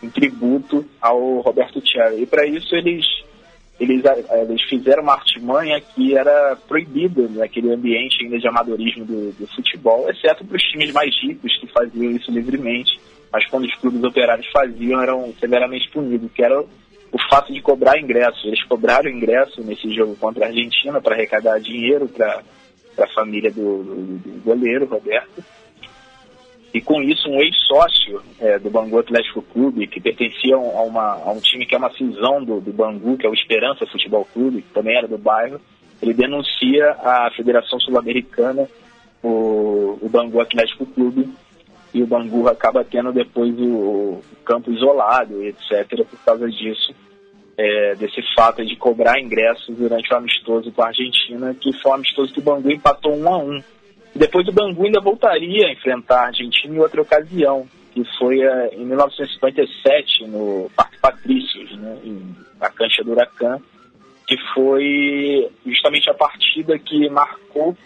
[0.00, 2.22] em tributo ao Roberto Cherry.
[2.22, 3.04] E para isso eles
[3.80, 9.32] eles, eh, eles fizeram uma artimanha que era proibida naquele ambiente ainda de amadorismo do,
[9.32, 12.98] do futebol, exceto para os times mais ricos que faziam isso livremente,
[13.32, 16.64] mas quando os clubes operários faziam eram severamente punidos, que era
[17.12, 18.46] o fato de cobrar ingresso.
[18.46, 22.42] Eles cobraram ingresso nesse jogo contra a Argentina para arrecadar dinheiro para
[22.98, 25.42] a família do, do, do goleiro, Roberto,
[26.72, 31.32] e com isso um ex-sócio é, do Bangu Atlético Clube, que pertencia a, uma, a,
[31.32, 34.62] um time que é uma cisão do, do Bangu, que é o Esperança Futebol Clube,
[34.62, 35.60] que também era do bairro,
[36.02, 38.68] ele denuncia a Federação Sul-Americana,
[39.22, 41.28] o, o Bangu Atlético Clube,
[41.92, 46.94] e o Bangu acaba tendo depois o, o campo isolado, etc., por causa disso,
[47.56, 51.94] é, desse fato de cobrar ingressos durante o amistoso com a Argentina, que foi um
[51.94, 53.62] amistoso que o Bangu empatou um a um
[54.18, 58.68] depois o Bangu ainda voltaria a enfrentar a Argentina em outra ocasião, que foi uh,
[58.72, 61.96] em 1957, no Parque Patrícios, né,
[62.60, 63.60] na cancha do Huracan,
[64.26, 67.76] que foi justamente a partida que marcou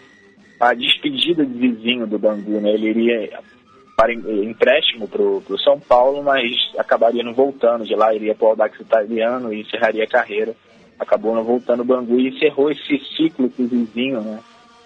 [0.59, 2.59] a despedida de vizinho do Bangu.
[2.59, 2.73] Né?
[2.73, 3.39] Ele iria
[3.95, 8.49] para empréstimo para o São Paulo, mas acabaria não voltando de lá, iria para o
[8.49, 10.55] Audax Italiano e encerraria a carreira.
[10.99, 14.39] Acabou não voltando o Bangu e encerrou esse ciclo com o vizinho, né?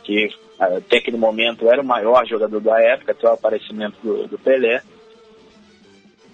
[0.03, 0.29] que
[0.59, 4.81] até aquele momento era o maior jogador da época, até o aparecimento do, do Pelé.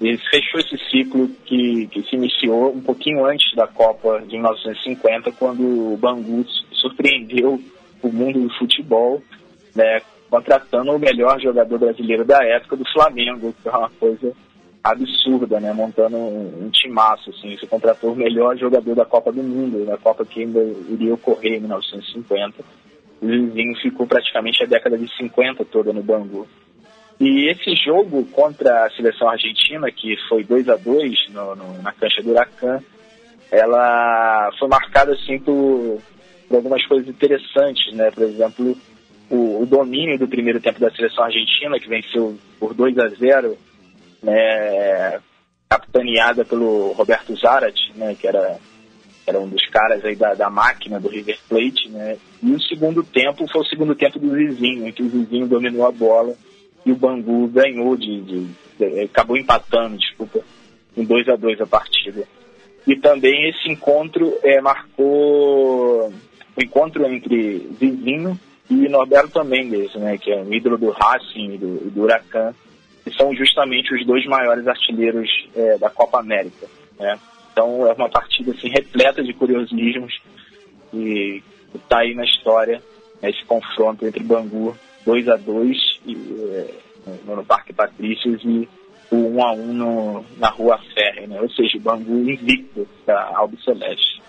[0.01, 5.31] E fechou esse ciclo que, que se iniciou um pouquinho antes da Copa de 1950,
[5.33, 7.59] quando o Bangu surpreendeu
[8.01, 9.21] o mundo do futebol,
[9.75, 10.01] né,
[10.33, 14.33] contratando o melhor jogador brasileiro da época do Flamengo, que é uma coisa
[14.83, 19.43] absurda, né, montando um, um timaço, assim, você contratou o melhor jogador da Copa do
[19.43, 20.59] Mundo, da Copa que ainda
[20.89, 22.63] iria ocorrer em 1950
[23.21, 26.45] o vizinho ficou praticamente a década de 50 toda no Bangu.
[27.19, 31.93] E esse jogo contra a seleção argentina, que foi 2 a 2 no, no, na
[31.93, 32.81] cancha do Huracan,
[33.49, 36.01] ela foi marcada assim por,
[36.49, 38.11] por, algumas coisas interessantes, né?
[38.11, 38.75] Por exemplo,
[39.33, 43.57] o, o, domínio do primeiro tempo da seleção argentina, que venceu por 2 a 0
[44.21, 45.19] né?
[45.67, 48.15] capitaneada pelo Roberto Zarate, né?
[48.19, 48.59] Que era
[49.25, 52.17] era um dos caras aí da, da máquina do River Plate, né?
[52.41, 55.87] E o segundo tempo foi o segundo tempo do vizinho, em que o vizinho dominou
[55.87, 56.35] a bola
[56.85, 60.41] e o Bangu ganhou de, de, de acabou empatando, desculpa,
[60.95, 62.27] em 2 a 2 a partida.
[62.85, 66.11] E também esse encontro é, marcou
[66.55, 68.37] o encontro entre vizinho
[68.73, 72.53] e Norberto Mendes, né, que é um ídolo do Racing e do, do Huracan,
[73.03, 76.67] que são justamente os dois maiores artilheiros é, da Copa América.
[76.99, 77.19] Né?
[77.51, 80.19] Então é uma partida assim, repleta de curiosismos
[80.93, 81.41] e
[81.75, 82.81] está aí na história
[83.21, 86.15] né, esse confronto entre Bangu 2 a 2 e,
[86.51, 86.73] é,
[87.25, 88.67] no Parque Patrícios e
[89.11, 91.39] o 1 a 1 no, na Rua Ferre, né?
[91.39, 94.21] ou seja, o Bangu invicto da Albiceleste.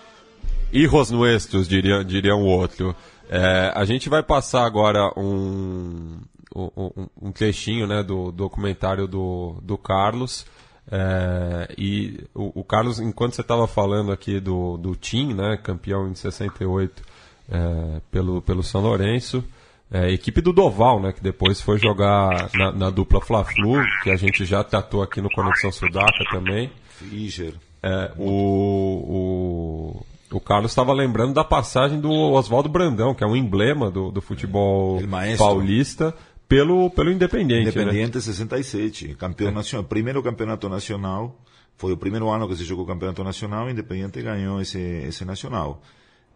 [0.71, 2.95] Hijos nuestros, diria, diria um outro.
[3.29, 6.19] É, a gente vai passar agora um,
[6.55, 10.45] um, um trechinho né, do documentário do, do Carlos.
[10.91, 16.07] É, e o, o, Carlos, enquanto você estava falando aqui do, do Tim, né, campeão
[16.07, 17.03] em 68
[17.49, 19.43] é, pelo, pelo São Lourenço,
[19.91, 24.15] é, equipe do Doval, né, que depois foi jogar na, na dupla Fla-Flu, que a
[24.15, 26.71] gente já tratou aqui no Conexão Sudaca também.
[26.89, 27.53] Fischer.
[27.81, 30.05] É, o, o,
[30.35, 34.21] o Carlos estava lembrando da passagem do Oswaldo Brandão, que é um emblema do, do
[34.21, 34.99] futebol
[35.37, 36.13] paulista
[36.47, 37.69] pelo, pelo Independiente.
[37.69, 38.21] Independiente né?
[38.21, 39.51] 67, campeão é.
[39.51, 41.39] nacional, primeiro campeonato nacional,
[41.77, 45.23] foi o primeiro ano que se jogou o campeonato nacional, o Independiente ganhou esse, esse
[45.23, 45.81] nacional,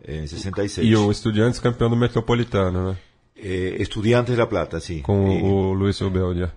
[0.08, 0.88] em 66.
[0.88, 2.98] E o Estudiantes campeão do Metropolitano, né?
[3.36, 5.02] Eh, Estudiantes de La Plata, sim.
[5.02, 6.54] Com e, o Luiz Ubeldia.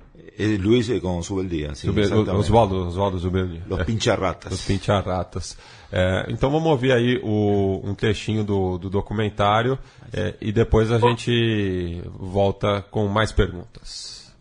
[0.58, 1.74] Luis eh, con Subeldía.
[1.74, 2.12] Sí, Zubel-.
[2.30, 3.62] Oswaldo, Oswaldo Zubeldia.
[3.68, 4.52] Los pincharratas.
[4.52, 5.56] Os Pincharratas.
[5.90, 9.78] É, então vamos ouvir aí o- um trechinho do, do documentário
[10.12, 14.32] é, e depois a gente volta com mais perguntas.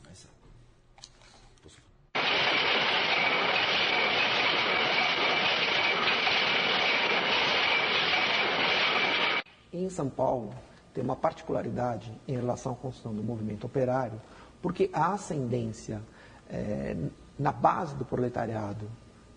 [9.74, 10.54] Em São Paulo,
[10.94, 14.20] tem uma particularidade em relação à construção do movimento operário,
[14.62, 16.02] porque a ascendência
[16.50, 16.96] eh,
[17.40, 18.86] na base do proletariado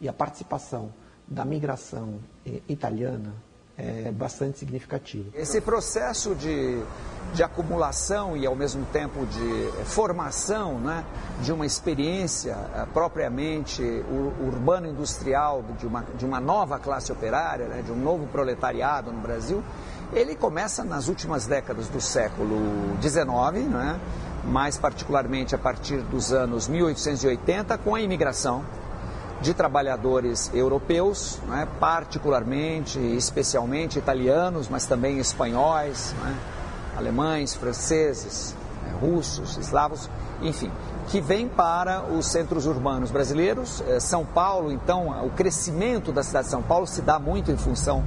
[0.01, 0.91] e a participação
[1.27, 3.33] da migração eh, italiana
[3.77, 5.31] é bastante significativa.
[5.35, 6.81] Esse processo de,
[7.35, 11.05] de acumulação e, ao mesmo tempo, de formação né,
[11.43, 17.83] de uma experiência eh, propriamente ur- urbano-industrial, de uma, de uma nova classe operária, né,
[17.83, 19.61] de um novo proletariado no Brasil,
[20.13, 22.57] ele começa nas últimas décadas do século
[23.03, 23.25] XIX,
[23.73, 23.99] né,
[24.47, 28.65] mais particularmente a partir dos anos 1880, com a imigração
[29.41, 36.37] de trabalhadores europeus, né, particularmente, especialmente italianos, mas também espanhóis, né,
[36.97, 40.09] alemães, franceses, né, russos, eslavos,
[40.41, 40.71] enfim,
[41.09, 43.83] que vêm para os centros urbanos brasileiros.
[43.87, 47.57] Eh, São Paulo, então, o crescimento da cidade de São Paulo se dá muito em
[47.57, 48.03] função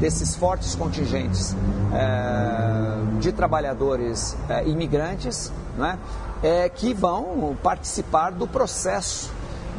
[0.00, 1.56] desses fortes contingentes
[1.92, 5.98] eh, de trabalhadores eh, imigrantes, né,
[6.42, 9.30] eh, que vão participar do processo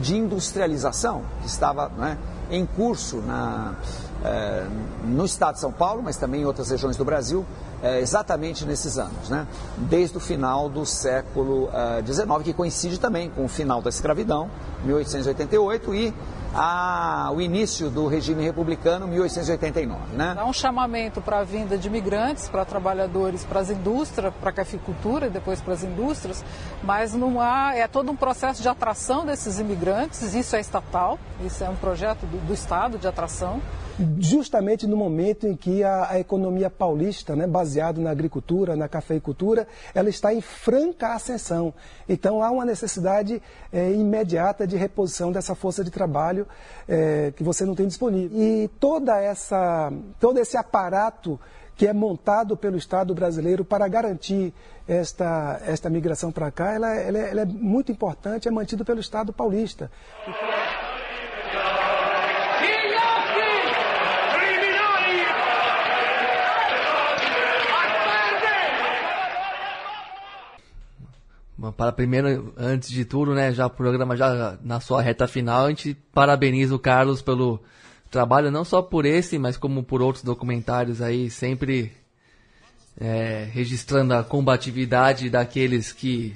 [0.01, 2.17] de industrialização que estava né,
[2.51, 3.75] em curso na,
[4.23, 4.67] eh,
[5.05, 7.45] no estado de São Paulo, mas também em outras regiões do Brasil,
[8.01, 9.47] exatamente nesses anos, né,
[9.77, 11.69] desde o final do século
[12.05, 14.49] XIX, que coincide também com o final da escravidão,
[14.83, 16.13] 1888, e
[17.33, 20.15] o início do regime republicano, 1889.
[20.15, 20.35] Né?
[20.37, 24.53] Há um chamamento para a vinda de imigrantes, para trabalhadores, para as indústrias, para a
[24.53, 26.43] cafeicultura e depois para as indústrias,
[26.83, 31.63] mas não há, é todo um processo de atração desses imigrantes, isso é estatal, isso
[31.63, 33.61] é um projeto do, do Estado de atração.
[34.19, 39.67] Justamente no momento em que a, a economia paulista, né, baseada na agricultura, na cafeicultura,
[39.93, 41.73] ela está em franca ascensão.
[42.07, 43.41] Então há uma necessidade
[43.71, 46.47] eh, imediata de reposição dessa força de trabalho
[46.87, 48.37] eh, que você não tem disponível.
[48.39, 51.39] E toda essa, todo esse aparato
[51.75, 54.53] que é montado pelo Estado brasileiro para garantir
[54.85, 58.99] esta, esta migração para cá, ela, ela é- ela é muito importante, é mantido pelo
[58.99, 59.89] Estado paulista.
[71.75, 75.69] Para primeiro, antes de tudo, né, já o programa já na sua reta final, a
[75.69, 77.59] gente parabeniza o Carlos pelo
[78.09, 81.91] trabalho, não só por esse, mas como por outros documentários aí, sempre
[82.99, 86.35] é, registrando a combatividade daqueles que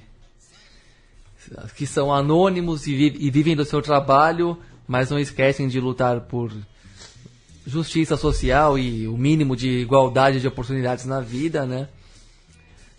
[1.76, 4.57] que são anônimos e, e vivem do seu trabalho,
[4.88, 6.51] mas não esquecem de lutar por
[7.65, 11.88] justiça social e o mínimo de igualdade de oportunidades na vida, né?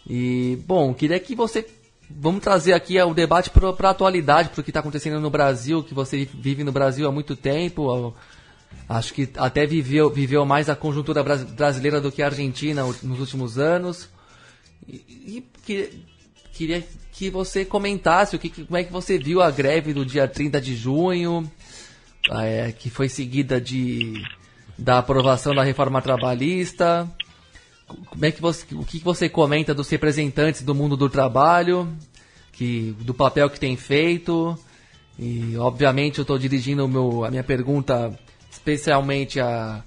[0.09, 1.66] E, bom, queria que você.
[2.17, 5.83] Vamos trazer aqui o debate para a atualidade, para o que está acontecendo no Brasil,
[5.83, 8.15] que você vive no Brasil há muito tempo.
[8.89, 13.19] Acho que até viveu, viveu mais a conjuntura bras- brasileira do que a Argentina nos
[13.21, 14.09] últimos anos.
[14.87, 14.95] E,
[15.39, 15.91] e que-
[16.53, 20.29] queria que você comentasse o que- como é que você viu a greve do dia
[20.29, 21.51] 30 de junho,
[22.31, 24.23] é, que foi seguida de,
[24.79, 27.09] da aprovação da reforma trabalhista.
[28.09, 31.88] Como é que você, o que você comenta dos representantes do mundo do trabalho,
[32.53, 34.59] que, do papel que tem feito?
[35.18, 38.18] E, obviamente, eu estou dirigindo meu, a minha pergunta
[38.51, 39.82] especialmente a,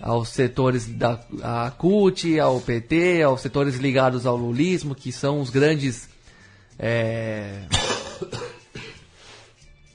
[0.00, 5.50] aos setores da a CUT, ao PT, aos setores ligados ao lulismo, que são os
[5.50, 6.08] grandes
[6.78, 7.62] é,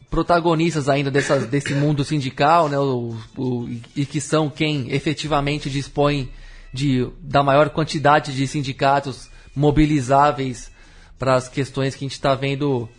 [0.10, 6.30] protagonistas ainda dessa, desse mundo sindical, né, o, o- e que são quem efetivamente dispõe
[6.74, 10.72] de, da maior quantidade de sindicatos mobilizáveis
[11.20, 12.90] para as questões que a gente está vendo,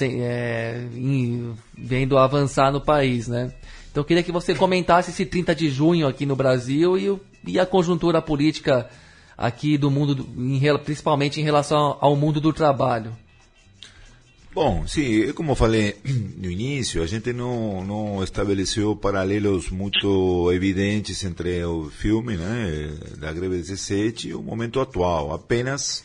[0.00, 0.86] é,
[1.76, 3.52] vendo avançar no país, né?
[3.90, 7.58] Então eu queria que você comentasse esse 30 de junho aqui no Brasil e, e
[7.58, 8.88] a conjuntura política
[9.36, 10.26] aqui do mundo,
[10.84, 13.12] principalmente em relação ao mundo do trabalho.
[14.56, 15.96] Bom, sim, como falei
[16.38, 23.34] no início, a gente não, não estabeleceu paralelos muito evidentes entre o filme né, da
[23.34, 25.34] greve 17 e o momento atual.
[25.34, 26.02] Apenas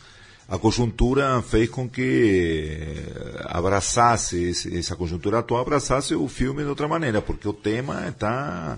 [0.49, 6.89] a conjuntura fez com que eh, abraçasse essa conjuntura atual, abraçasse o filme de outra
[6.89, 8.77] maneira, porque o tema está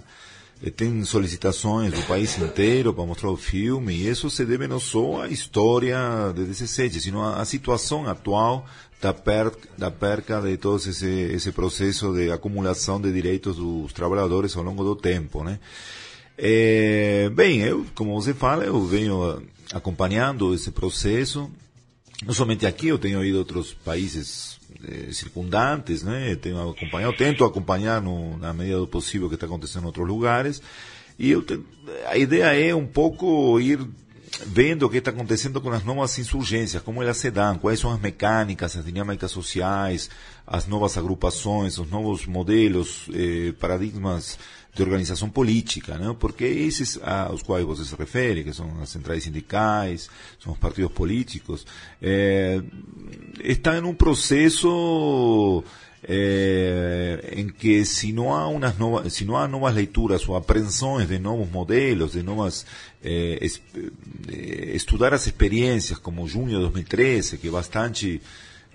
[0.63, 4.79] eh, tem solicitações do país inteiro para mostrar o filme, e isso se deve não
[4.79, 5.97] só à história
[6.35, 8.67] de 17, sino à situação atual
[9.03, 14.55] da, per, da perca de todo esse, esse processo de acumulação de direitos dos trabalhadores
[14.55, 15.59] ao longo do tempo, né?
[16.37, 19.43] É, bem, eu, como você fala, eu venho
[19.73, 21.51] acompanhando esse processo,
[22.25, 26.35] não somente aqui, eu tenho ido a outros países eh, circundantes, né?
[26.37, 30.07] Tenho acompanhado, tento acompanhar no, na medida do possível o que está acontecendo em outros
[30.07, 30.61] lugares.
[31.19, 31.59] E eu te,
[32.07, 33.85] a ideia é um pouco ir
[34.45, 37.91] vendo o que está acontecendo com as novas insurgências, como elas se dão, quais são
[37.91, 40.09] as mecânicas, as dinâmicas sociais,
[40.45, 44.37] as novas agrupações, os novos modelos, eh, paradigmas
[44.73, 46.15] de organização política, né?
[46.19, 50.09] porque esses aos quais você se refere, que são as centrais sindicais,
[50.39, 51.65] são os partidos políticos,
[52.01, 52.59] eh,
[53.43, 55.63] estão em um processo
[56.03, 61.07] eh, em que se não há umas novas, se não há novas leituras ou apreensões
[61.07, 62.65] de novos modelos, de novas
[63.01, 63.61] eh, es,
[64.27, 68.21] eh, estudar as experiências como junho de 2013, que é bastante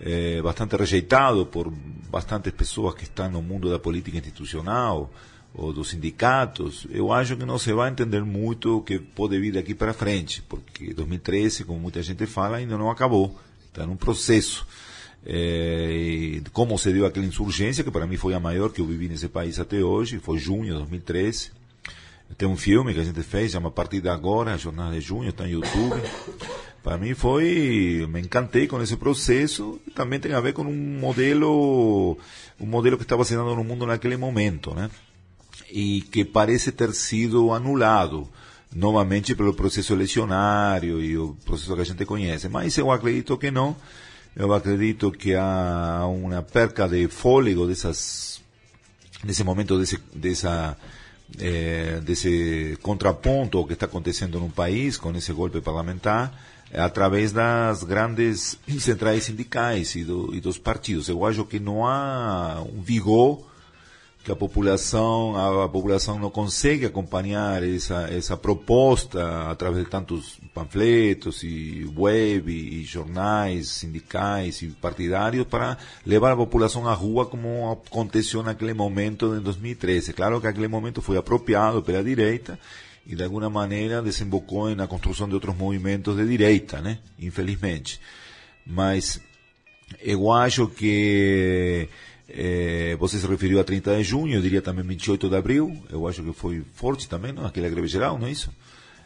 [0.00, 1.70] eh, bastante rejeitado por
[2.10, 5.10] bastantes pessoas que estão no mundo da política institucional
[5.52, 9.52] ou dos sindicatos, eu acho que não se vai entender muito o que pode vir
[9.52, 14.66] daqui para frente, porque 2013, como muita gente fala, ainda não acabou, está num processo.
[15.30, 19.08] É, como se deu aquela insurgência, que para mim foi a maior que eu vivi
[19.08, 21.50] nesse país até hoje, foi junho de 2013.
[22.38, 25.50] Tem um filme que a gente fez, chama Partida Agora, Jornada de Junho, está no
[25.50, 26.00] YouTube.
[26.82, 30.98] Para mim foi, me encantei com esse processo, e também tem a ver com um
[30.98, 32.16] modelo,
[32.58, 34.90] um modelo que estava se dando no mundo naquele momento, né?
[35.70, 38.26] E que parece ter sido anulado
[38.74, 42.48] novamente pelo processo elecionário e o processo que a gente conhece.
[42.48, 43.76] Mas eu acredito que não.
[44.38, 48.40] Eu acredito que há uma perca de fôlego dessas,
[49.24, 50.76] nesse momento desse, dessa
[51.40, 56.32] eh, desse contraponto que está acontecendo no país com esse golpe parlamentar
[56.72, 61.08] através das grandes centrais sindicais e, do, e dos partidos.
[61.08, 63.44] Eu acho que não há um vigor
[64.28, 70.38] que a população a, a, população não consegue acompanhar essa essa proposta através de tantos
[70.52, 77.72] panfletos e web e jornais sindicais e partidários para levar a população à rua como
[77.72, 80.12] aconteceu naquele momento em 2013.
[80.12, 82.58] Claro que aquele momento foi apropriado pela direita
[83.06, 86.98] e de alguma maneira desembocou na construção de outros movimentos de direita, né?
[87.18, 87.98] Infelizmente.
[88.66, 89.18] Mas
[90.02, 91.88] eu acho que
[92.28, 96.06] é, você se referiu a 30 de junho, eu diria também 28 de abril, eu
[96.06, 97.46] acho que foi forte também, não?
[97.46, 98.50] aquela greve geral, não é isso?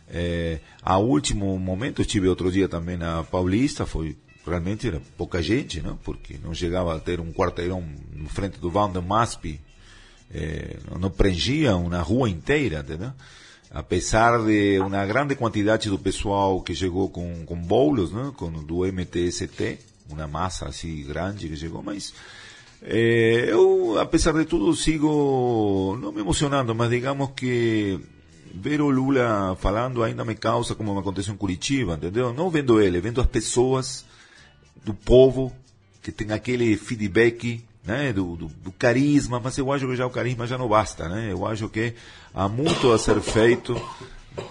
[0.08, 5.80] É, a último momento, estive outro dia também na Paulista, foi realmente era pouca gente,
[5.80, 5.96] não?
[5.96, 9.60] porque não chegava a ter um quarteirão no frente do Van Masp,
[10.34, 13.12] é, não prendia uma rua inteira, entendeu?
[13.72, 18.32] apesar de uma grande quantidade do pessoal que chegou com, com bolos, né?
[18.36, 19.78] com, do MTST,
[20.10, 22.12] uma massa assim grande que chegou, mas
[22.84, 28.00] é, eu, apesar de tudo, sigo não me emocionando, mas digamos que
[28.54, 32.32] ver o Lula falando ainda me causa como me aconteceu em Curitiba, entendeu?
[32.34, 34.04] Não vendo ele, vendo as pessoas
[34.84, 35.52] do povo
[36.02, 40.10] que tem aquele feedback né, do, do, do, carisma, mas eu acho que já o
[40.10, 41.32] carisma já não basta, né?
[41.32, 41.94] Eu acho que
[42.34, 43.80] há muito a ser feito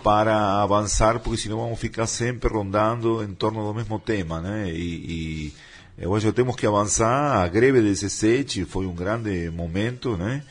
[0.04, 4.70] para avançar, porque senão vamos ficar sempre rondando em torno do mesmo tema, né?
[4.70, 5.54] E, e
[6.02, 7.44] eu acho que temos que avançar.
[7.44, 10.44] A greve de 17 foi um grande momento, né?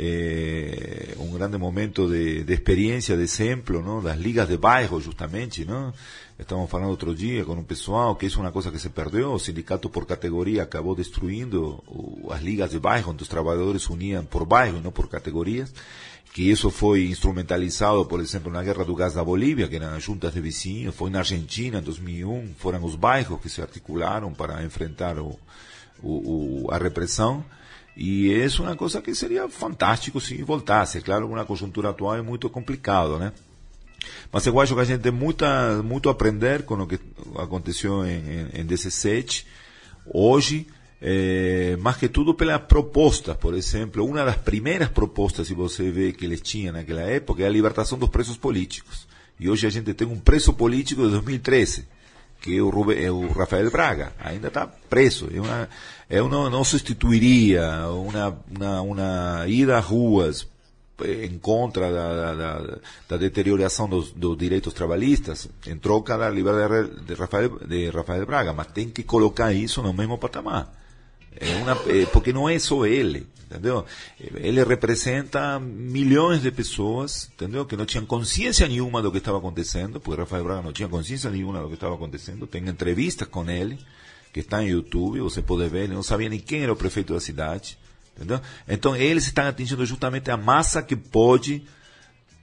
[0.00, 4.02] É, um grande momento de, de experiência, de exemplo, não?
[4.02, 5.64] das ligas de bairro, justamente.
[5.64, 5.94] Não?
[6.38, 9.32] Estamos falando outro dia com o pessoal que isso é uma coisa que se perdeu.
[9.32, 11.82] O sindicato por categoria acabou destruindo
[12.30, 15.72] as ligas de bairro, onde os trabalhadores uniam por bairro e não por categorias
[16.32, 20.02] que isso foi instrumentalizado, por exemplo, na guerra do gás da Bolívia, que eram as
[20.02, 24.62] juntas de vizinhos, foi na Argentina em 2001, foram os bairros que se articularam para
[24.62, 25.38] enfrentar o,
[26.02, 27.44] o, a repressão.
[27.96, 31.00] E é uma coisa que seria fantástico se voltasse.
[31.00, 33.32] Claro, na conjuntura atual é muito complicado, né?
[34.30, 37.00] Mas eu acho que a gente tem muita, muito a aprender com o que
[37.36, 38.18] aconteceu em,
[38.54, 39.44] em, em 17.
[40.06, 40.66] Hoje,
[41.00, 46.12] é, mais que tudo pelas propostas, por exemplo, uma das primeiras propostas, se você vê
[46.12, 49.06] que eles tinham naquela época, é a libertação dos presos políticos.
[49.38, 51.86] E hoje a gente tem um preso político de 2013,
[52.40, 55.28] que é o, é o Rafael Braga, ainda está preso.
[55.32, 55.68] É uma,
[56.10, 60.48] eu não, não substituiria uma, uma, uma ida às ruas
[61.00, 61.92] em contra
[63.08, 68.66] da, deterioração dos, direitos trabalhistas em troca da liberdade de Rafael, de Rafael Braga, mas
[68.72, 70.77] tem que colocar isso no mesmo patamar
[71.40, 73.84] É uma, é, porque não é só ele, entendeu?
[74.18, 77.64] Ele representa milhões de pessoas, entendeu?
[77.64, 81.30] Que não tinham consciência nenhuma do que estava acontecendo, porque Rafael Braga não tinha consciência
[81.30, 82.46] nenhuma do que estava acontecendo.
[82.46, 83.78] Tem entrevistas com ele,
[84.32, 87.14] que está em YouTube, você pode ver, ele não sabia nem quem era o prefeito
[87.14, 87.78] da cidade,
[88.16, 88.40] entendeu?
[88.66, 91.62] Então eles estão atingindo justamente a massa que pode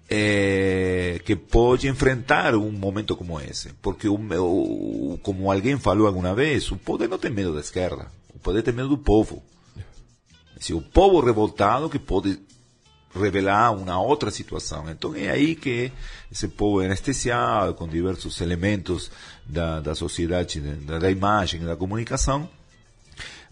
[0.10, 3.74] é, que pode enfrentar um momento como esse.
[3.82, 8.08] Porque, o, o, como alguém falou alguma vez, o poder não tem medo da esquerda,
[8.46, 9.44] poder tem medo do povo.
[10.60, 12.40] Se o povo revoltado que pode
[13.14, 14.90] revelar uma outra situação.
[14.90, 15.92] Então é aí que
[16.32, 19.10] esse povo é anestesiado com diversos elementos
[19.46, 22.48] da, da sociedade, da, da imagem, da comunicação.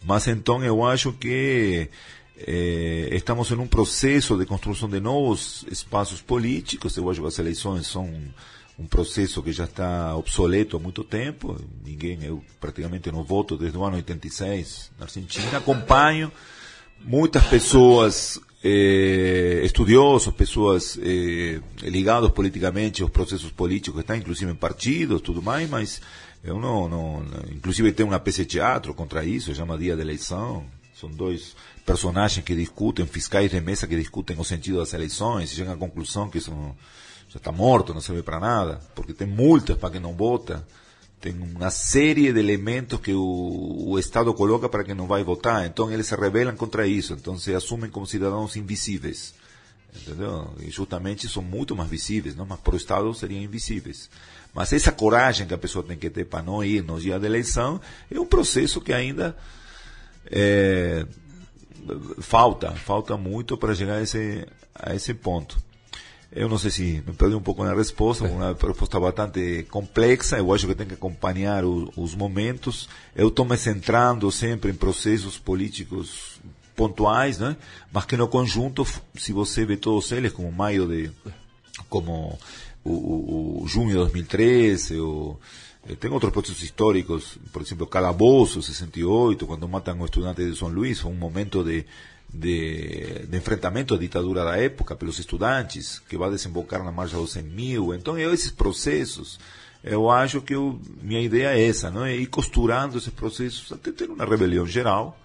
[0.04, 1.90] Mas então eu acho que
[2.38, 6.98] eh, estamos em um processo de construção de novos espaços políticos.
[6.98, 8.12] Eu acho que as eleições são
[8.78, 11.60] um processo que já está obsoleto há muito tempo.
[11.86, 15.58] Ninguém, eu praticamente não voto desde o ano 86 na Argentina.
[15.58, 16.32] Acompanho
[17.04, 25.22] muitas pessoas eh, estudiosos, pessoas eh, ligadas politicamente aos processos políticos, estão inclusive em partidos,
[25.22, 26.02] tudo mais, mas
[26.44, 30.66] eu não, não, inclusive tem uma peça de teatro contra isso, chama Dia da Eleição.
[30.94, 31.56] São dois
[31.86, 35.78] personagens que discutem, fiscais de mesa que discutem o sentido das eleições e chegam à
[35.78, 36.76] conclusão que não,
[37.34, 40.64] já está morto, não serve para nada, porque tem multas para quem não vota,
[41.20, 45.66] tem uma série de elementos que o, o Estado coloca para quem não vai votar,
[45.66, 49.34] então eles se rebelam contra isso, então se assumem como cidadãos invisíveis.
[49.96, 50.54] Entendeu?
[50.60, 52.46] E justamente são muito mais visíveis, não?
[52.46, 54.10] mas para o Estado seriam invisíveis.
[54.54, 57.26] Mas essa coragem que a pessoa tem que ter para não ir no dia da
[57.26, 57.82] eleição
[58.12, 59.36] é um processo que ainda
[60.28, 61.06] é,
[62.20, 65.58] falta, falta muito para chegar a esse, a esse ponto.
[66.36, 70.38] Eu não sei se me perdi um pouco na resposta, uma resposta bastante complexa.
[70.38, 72.90] Eu acho que tem que acompanhar o, os momentos.
[73.16, 76.40] Eu estou me centrando sempre em processos políticos
[76.76, 77.56] pontuais, né?
[77.92, 81.12] Mas que no conjunto, se você vê todos eles, como maio de,
[81.88, 82.40] como
[82.84, 85.38] o, o, o junho de 2013, o
[85.88, 90.70] eh, tem outros processos históricos, por exemplo, Calabozo, 68, quando matam o estudante de São
[90.70, 91.86] Luís, foi um momento de,
[92.34, 97.34] de, de enfrentamento à ditadura da época pelos estudantes, que vai desembocar na marcha dos
[97.34, 97.94] 100 mil.
[97.94, 99.40] Então, esses processos,
[99.84, 103.92] eu acho que eu, minha ideia é essa, não é ir costurando esses processos até
[103.92, 105.20] ter uma rebelião geral,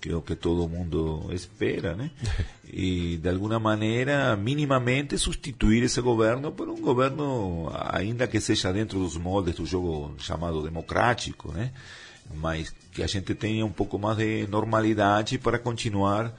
[0.00, 2.10] que é o que todo mundo espera, né?
[2.70, 8.98] E de alguma maneira, minimamente substituir esse governo por um governo, ainda que seja dentro
[8.98, 11.72] dos moldes do jogo chamado democrático, né?
[12.34, 16.36] Mas que a gente tenha um pouco mais de normalidade para continuar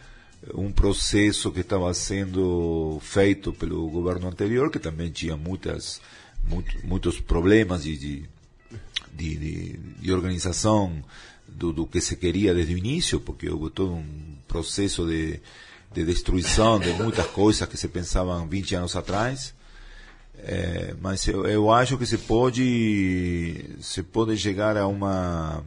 [0.54, 6.02] um processo que estava sendo feito pelo governo anterior, que também tinha muitas,
[6.44, 8.30] muito, muitos problemas de, de,
[9.14, 11.02] de, de organização
[11.48, 15.40] do, do, que se queria desde o início, porque houve todo um processo de,
[15.94, 19.54] de destruição de muitas coisas que se pensavam 20 anos atrás.
[20.40, 25.64] É, mas eu, eu, acho que se pode se pode chegar a uma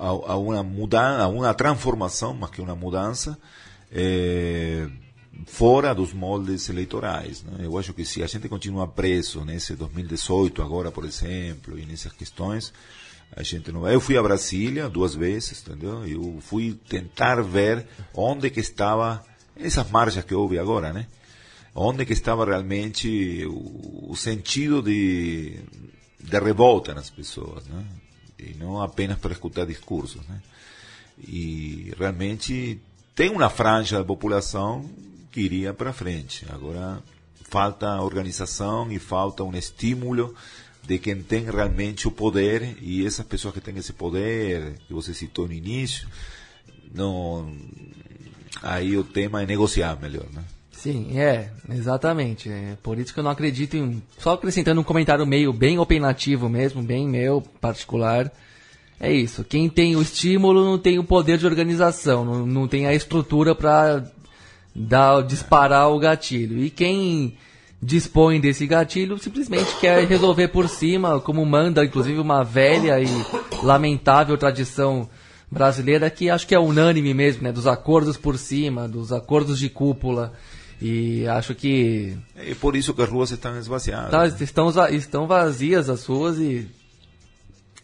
[0.00, 3.38] a, a uma mudança, a uma transformação, mais que uma mudança,
[3.92, 4.88] é,
[5.46, 7.42] fora dos moldes eleitorais.
[7.42, 7.66] Né?
[7.66, 12.12] Eu acho que se a gente continua preso nesse 2018 agora, por exemplo, e nessas
[12.12, 12.72] questões,
[13.36, 13.86] a gente não.
[13.86, 16.04] Eu fui a Brasília duas vezes, entendeu?
[16.06, 19.22] Eu fui tentar ver onde que estava
[19.54, 21.06] essas marchas que houve agora, né?
[21.74, 25.60] Onde que estava realmente o, o sentido de,
[26.18, 27.84] de revolta nas pessoas, né?
[28.40, 30.40] E não apenas para escutar discursos, né?
[31.18, 32.80] E realmente
[33.14, 34.88] tem uma franja da população
[35.30, 36.46] que iria para frente.
[36.50, 37.02] Agora
[37.42, 40.34] falta organização e falta um estímulo
[40.82, 45.12] de quem tem realmente o poder e essas pessoas que têm esse poder que você
[45.12, 46.08] citou no início,
[46.94, 47.54] não,
[48.62, 50.44] aí o tema é negociar melhor, né?
[50.80, 52.48] Sim, é, exatamente.
[52.48, 54.02] É por isso que eu não acredito em.
[54.16, 58.32] Só acrescentando um comentário meio bem opinativo mesmo, bem meu, particular.
[58.98, 59.44] É isso.
[59.44, 63.54] Quem tem o estímulo não tem o poder de organização, não, não tem a estrutura
[63.54, 64.10] para
[64.74, 66.64] dar, disparar o gatilho.
[66.64, 67.36] E quem
[67.82, 73.06] dispõe desse gatilho simplesmente quer resolver por cima, como manda inclusive uma velha e
[73.62, 75.10] lamentável tradição
[75.50, 79.68] brasileira que acho que é unânime mesmo, né, dos acordos por cima, dos acordos de
[79.68, 80.32] cúpula.
[80.80, 82.16] E acho que.
[82.34, 84.10] É por isso que as ruas estão esvaziadas.
[84.10, 86.66] Tá, estão, estão vazias as ruas e.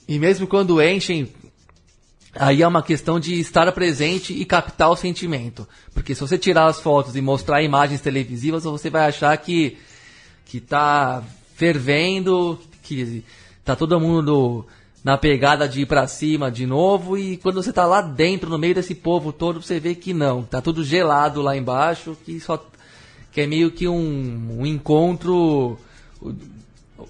[0.09, 1.29] E mesmo quando enchem,
[2.35, 5.69] aí é uma questão de estar presente e captar o sentimento.
[5.93, 9.77] Porque se você tirar as fotos e mostrar imagens televisivas, você vai achar que
[10.47, 11.25] que tá
[11.57, 13.25] fervendo, que
[13.65, 14.65] tá todo mundo
[15.03, 18.59] na pegada de ir para cima de novo e quando você tá lá dentro no
[18.59, 22.57] meio desse povo todo você vê que não tá tudo gelado lá embaixo que só
[23.37, 25.79] que é meio que um, um encontro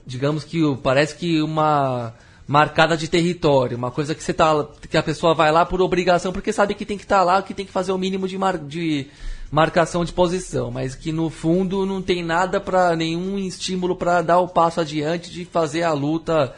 [0.04, 2.14] digamos que parece que uma
[2.48, 6.32] marcada de território uma coisa que você tá que a pessoa vai lá por obrigação
[6.32, 8.36] porque sabe que tem que estar tá lá que tem que fazer o mínimo de,
[8.36, 9.06] mar, de
[9.52, 14.40] marcação de posição mas que no fundo não tem nada para nenhum estímulo para dar
[14.40, 16.52] o passo adiante de fazer a luta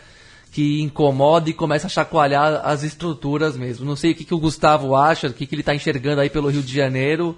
[0.51, 3.85] que incomoda e começa a chacoalhar as estruturas mesmo.
[3.85, 6.31] Não sei o que, que o Gustavo acha, o que, que ele está enxergando aí
[6.31, 7.37] pelo Rio de Janeiro,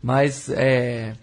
[0.00, 1.14] mas é,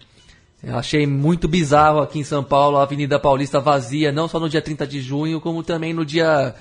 [0.66, 4.48] eu achei muito bizarro aqui em São Paulo a Avenida Paulista vazia, não só no
[4.48, 6.54] dia 30 de junho, como também no dia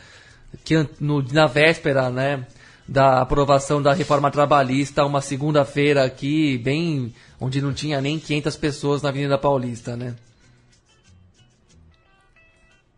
[0.64, 2.46] que no, na véspera, né,
[2.88, 9.02] da aprovação da reforma trabalhista, uma segunda-feira aqui, bem onde não tinha nem 500 pessoas
[9.02, 10.16] na Avenida Paulista, né?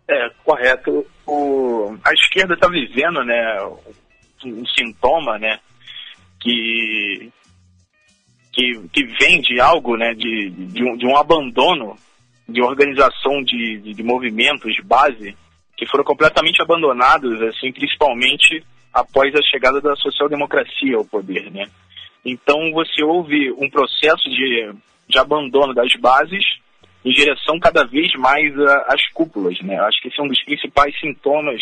[0.08, 1.06] É, correto.
[1.26, 3.64] O, a esquerda está vivendo né,
[4.46, 5.60] um, sintoma né,
[6.40, 7.32] que,
[8.56, 11.98] que, que vem de algo, né, de, de, um, de um abandono
[12.48, 15.36] de organização de, de, de movimentos de base
[15.76, 18.64] que foram completamente abandonados, assim, principalmente
[18.94, 21.66] após a chegada da social-democracia ao poder, né?
[22.24, 24.74] Então você houve um processo de,
[25.10, 26.44] de abandono das bases
[27.04, 28.58] em direção cada vez mais
[28.88, 29.60] às cúpulas.
[29.62, 29.78] Né?
[29.82, 31.62] Acho que esse é um dos principais sintomas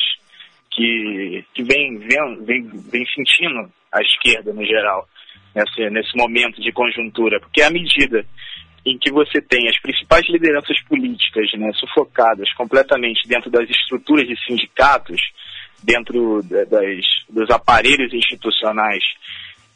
[0.72, 5.06] que, que vem, vem, vem, vem sentindo a esquerda no geral,
[5.56, 8.26] nesse, nesse momento de conjuntura, porque à medida
[8.86, 14.36] em que você tem as principais lideranças políticas né, sufocadas completamente dentro das estruturas de
[14.46, 15.22] sindicatos,
[15.82, 19.04] dentro das, dos aparelhos institucionais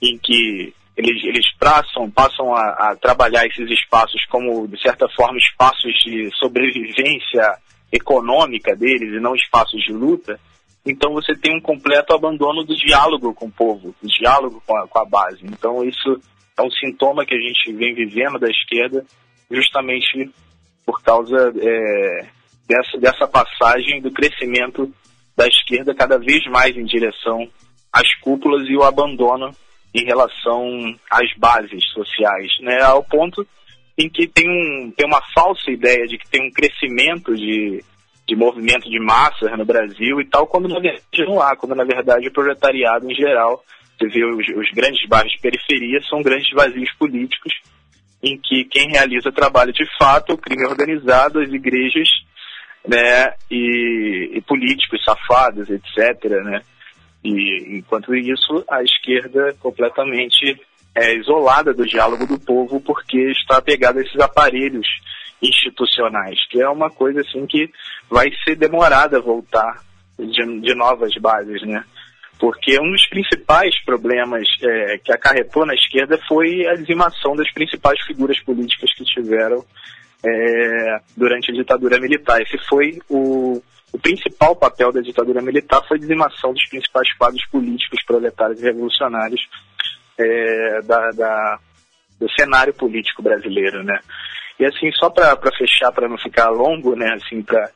[0.02, 5.38] em que eles, eles passam, passam a, a, trabalhar esses espaços como, de certa forma,
[5.38, 7.56] espaços de sobrevivência
[7.92, 10.40] econômica deles e não espaços de luta,
[10.88, 14.88] então você tem um completo abandono do diálogo com o povo, do diálogo com a,
[14.88, 15.40] com a base.
[15.44, 16.20] Então isso
[16.58, 19.06] é um sintoma que a gente vem vivendo da esquerda
[19.52, 20.32] justamente
[20.86, 22.28] por causa é,
[22.68, 24.92] dessa, dessa passagem do crescimento
[25.36, 27.48] da esquerda cada vez mais em direção
[27.92, 29.52] às cúpulas e o abandono
[29.94, 32.82] em relação às bases sociais, né?
[32.82, 33.46] Ao ponto
[33.98, 37.84] em que tem, um, tem uma falsa ideia de que tem um crescimento de,
[38.28, 41.86] de movimento de massas no Brasil e tal, quando na verdade não há, quando na
[41.86, 43.64] verdade o proletariado em geral,
[43.98, 47.54] você vê os, os grandes bairros de periferia, são grandes vazios políticos
[48.22, 52.10] em que quem realiza trabalho de fato é o crime organizado, as igrejas,
[52.86, 56.62] né, e, e políticos safados, etc., né,
[57.24, 60.60] e, enquanto isso, a esquerda completamente
[60.96, 64.88] é isolada do diálogo do povo porque está apegada a esses aparelhos
[65.42, 67.70] institucionais, que é uma coisa assim que
[68.10, 69.82] vai ser demorada a voltar
[70.18, 71.84] de, de novas bases, né?
[72.40, 78.00] Porque um dos principais problemas é, que acarretou na esquerda foi a dizimação das principais
[78.06, 79.66] figuras políticas que tiveram
[80.24, 82.42] é, durante a ditadura militar.
[82.42, 83.62] Esse foi o,
[83.92, 88.66] o principal papel da ditadura militar foi a dizimação dos principais quadros políticos, proletários e
[88.66, 89.42] revolucionários
[90.18, 91.60] é, da, da,
[92.20, 94.00] do cenário político brasileiro, né?
[94.60, 97.70] E assim, só para fechar, para não ficar longo, né, assim, para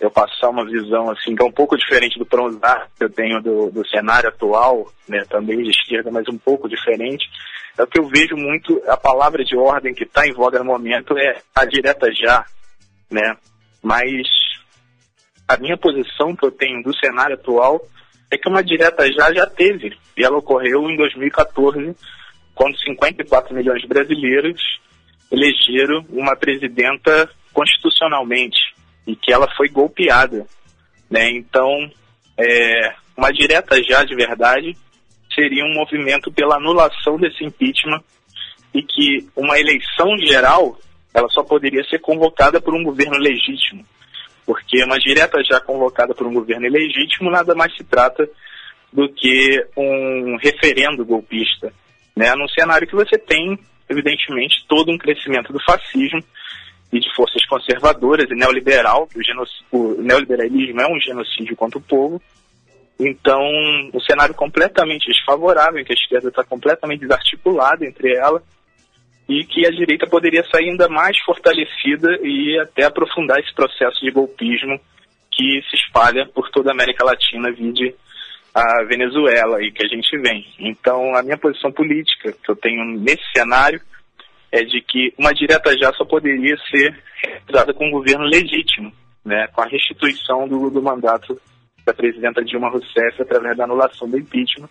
[0.00, 3.40] eu passar uma visão assim que é um pouco diferente do pronzar que eu tenho
[3.40, 7.24] do, do cenário atual, né, também de esquerda, mas um pouco diferente.
[7.76, 10.64] É o que eu vejo muito, a palavra de ordem que está em voga no
[10.64, 12.44] momento é a direta já,
[13.10, 13.36] né?
[13.82, 14.22] Mas
[15.48, 17.80] a minha posição que eu tenho do cenário atual
[18.30, 21.96] é que uma direta já já teve, e ela ocorreu em 2014,
[22.54, 24.62] quando 54 milhões de brasileiros
[25.30, 28.58] elegeram uma presidenta constitucionalmente
[29.06, 30.46] e que ela foi golpeada.
[31.10, 31.30] Né?
[31.30, 31.90] Então,
[32.38, 34.76] é, uma direta já de verdade
[35.34, 38.02] seria um movimento pela anulação desse impeachment
[38.72, 40.78] e que uma eleição geral
[41.12, 43.84] ela só poderia ser convocada por um governo legítimo
[44.46, 48.28] porque uma direta já convocada por um governo ilegítimo nada mais se trata
[48.92, 51.72] do que um referendo golpista,
[52.14, 52.32] né?
[52.34, 53.58] Num cenário que você tem,
[53.88, 56.22] evidentemente, todo um crescimento do fascismo
[56.92, 59.08] e de forças conservadoras e neoliberal,
[59.72, 62.22] o, o neoliberalismo é um genocídio contra o povo.
[62.98, 63.42] Então,
[63.92, 68.40] um cenário completamente desfavorável, que a esquerda está completamente desarticulada entre ela
[69.28, 74.10] e que a direita poderia sair ainda mais fortalecida e até aprofundar esse processo de
[74.10, 74.78] golpismo
[75.32, 77.94] que se espalha por toda a América Latina, vide
[78.54, 80.46] a Venezuela e que a gente vem.
[80.60, 83.80] Então, a minha posição política que eu tenho nesse cenário
[84.52, 88.92] é de que uma direta já só poderia ser realizada com um governo legítimo,
[89.24, 91.40] né, com a restituição do, do mandato
[91.84, 94.68] da presidenta Dilma Rousseff através da anulação do impeachment,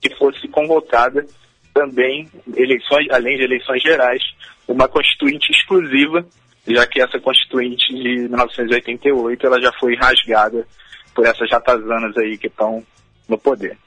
[0.00, 1.26] que fosse convocada
[1.74, 4.22] também, eleições, além de eleições gerais,
[4.66, 6.24] uma constituinte exclusiva,
[6.66, 10.66] já que essa constituinte de 1988 ela já foi rasgada
[11.14, 12.82] por essas ratazanas aí que estão
[13.28, 13.78] no poder.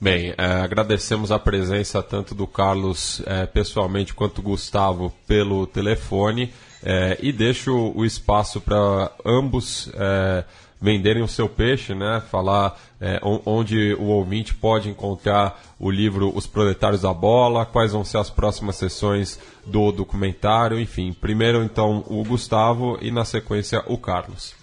[0.00, 6.52] Bem, é, agradecemos a presença tanto do Carlos é, pessoalmente quanto do Gustavo pelo telefone
[6.84, 9.90] é, e deixo o espaço para ambos
[10.80, 12.22] venderem o seu peixe, né?
[12.30, 18.04] Falar é, onde o ouvinte pode encontrar o livro Os Proletários da Bola, quais vão
[18.04, 21.12] ser as próximas sessões do documentário, enfim.
[21.12, 24.57] Primeiro, então, o Gustavo e, na sequência, o Carlos.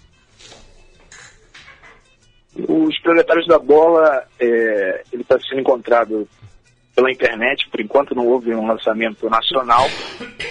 [2.68, 6.28] Os Proletários da Bola, é, ele está sendo encontrado
[6.94, 9.86] pela internet, por enquanto não houve um lançamento nacional,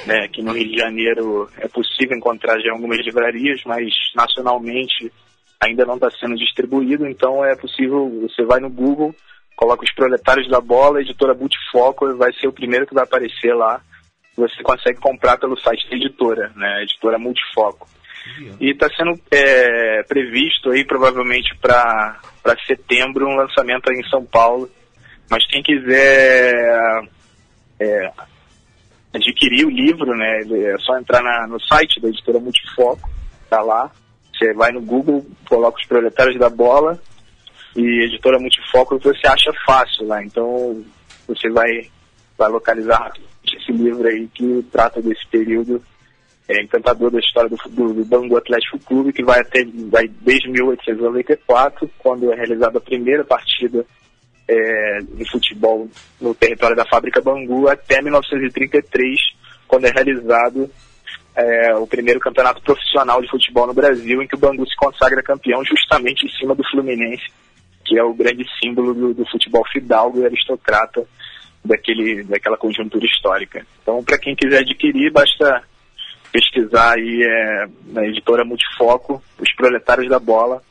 [0.05, 5.11] né, que no Rio de Janeiro é possível encontrar já em algumas livrarias, mas nacionalmente
[5.59, 9.15] ainda não está sendo distribuído, então é possível, você vai no Google,
[9.55, 13.81] coloca os Proletários da Bola, editora Multifoco, vai ser o primeiro que vai aparecer lá,
[14.37, 17.87] você consegue comprar pelo site da editora, né, editora Multifoco.
[18.59, 22.19] E está sendo é, previsto aí provavelmente para
[22.65, 24.69] setembro um lançamento aí em São Paulo.
[25.29, 26.53] Mas quem quiser
[27.79, 28.11] é,
[29.13, 33.09] adquirir o livro, né, é só entrar na, no site da editora Multifoco,
[33.49, 33.91] tá lá.
[34.33, 36.99] Você vai no Google, coloca os proletários da bola
[37.75, 40.23] e editora Multifoco você acha fácil lá.
[40.23, 40.83] Então
[41.27, 41.89] você vai,
[42.37, 43.13] vai localizar
[43.45, 45.81] esse livro aí que trata desse período
[46.47, 50.49] é, encantador da história do, do, do Bangu Atlético Clube, que vai até vai desde
[50.49, 53.85] 1894, quando é realizada a primeira partida
[54.47, 55.89] é, de futebol
[56.21, 59.19] no território da fábrica Bangu, até 1933,
[59.67, 60.69] quando é realizado
[61.35, 65.23] é, o primeiro campeonato profissional de futebol no Brasil, em que o Bangu se consagra
[65.23, 67.25] campeão justamente em cima do Fluminense,
[67.83, 71.05] que é o grande símbolo do, do futebol fidalgo e aristocrata
[71.63, 73.65] daquele, daquela conjuntura histórica.
[73.81, 75.63] Então, para quem quiser adquirir, basta
[76.35, 80.61] pesquisar aí é, na editora Multifoco, Os Proletários da Bola,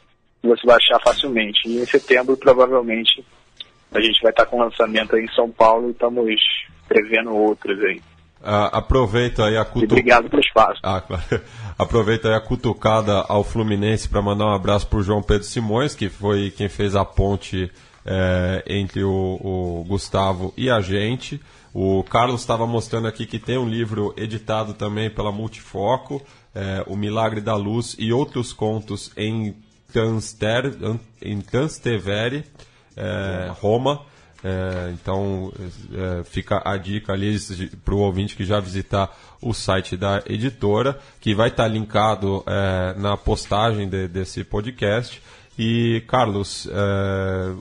[0.43, 1.67] você vai achar facilmente.
[1.67, 3.25] E em setembro, provavelmente,
[3.91, 6.35] a gente vai estar com lançamento aí em São Paulo e estamos
[6.87, 8.03] prevendo outros aí.
[8.43, 9.95] Ah, aproveita aí a cutucada.
[9.95, 10.81] Obrigado pelo espaço.
[10.83, 11.23] Ah, claro.
[11.79, 15.95] Aproveita aí a cutucada ao Fluminense para mandar um abraço para o João Pedro Simões,
[15.95, 17.73] que foi quem fez a ponte
[18.05, 21.41] é, entre o, o Gustavo e a gente.
[21.75, 26.23] O Carlos estava mostrando aqui que tem um livro editado também pela Multifoco,
[26.55, 29.57] é, O Milagre da Luz e outros contos em,
[29.93, 30.73] Tanster,
[31.21, 32.45] em Tanstevere,
[32.97, 34.03] é, Roma.
[34.45, 35.53] É, então
[35.93, 37.37] é, fica a dica ali
[37.83, 39.11] para o ouvinte que já visitar
[39.41, 45.21] o site da editora, que vai estar tá linkado é, na postagem de, desse podcast.
[45.59, 47.55] E Carlos, é,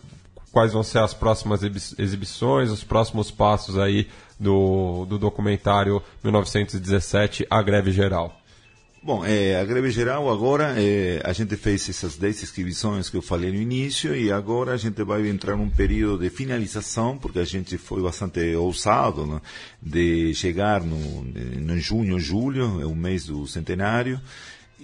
[0.53, 1.61] quais vão ser as próximas
[1.97, 4.07] exibições, os próximos passos aí
[4.39, 8.39] do, do documentário 1917, A Greve Geral?
[9.05, 13.21] Bom, é, a greve geral agora, é, a gente fez essas 10 inscrições que eu
[13.21, 17.43] falei no início e agora a gente vai entrar num período de finalização, porque a
[17.43, 19.41] gente foi bastante ousado né,
[19.81, 24.21] de chegar no, no junho, julho, é o mês do centenário,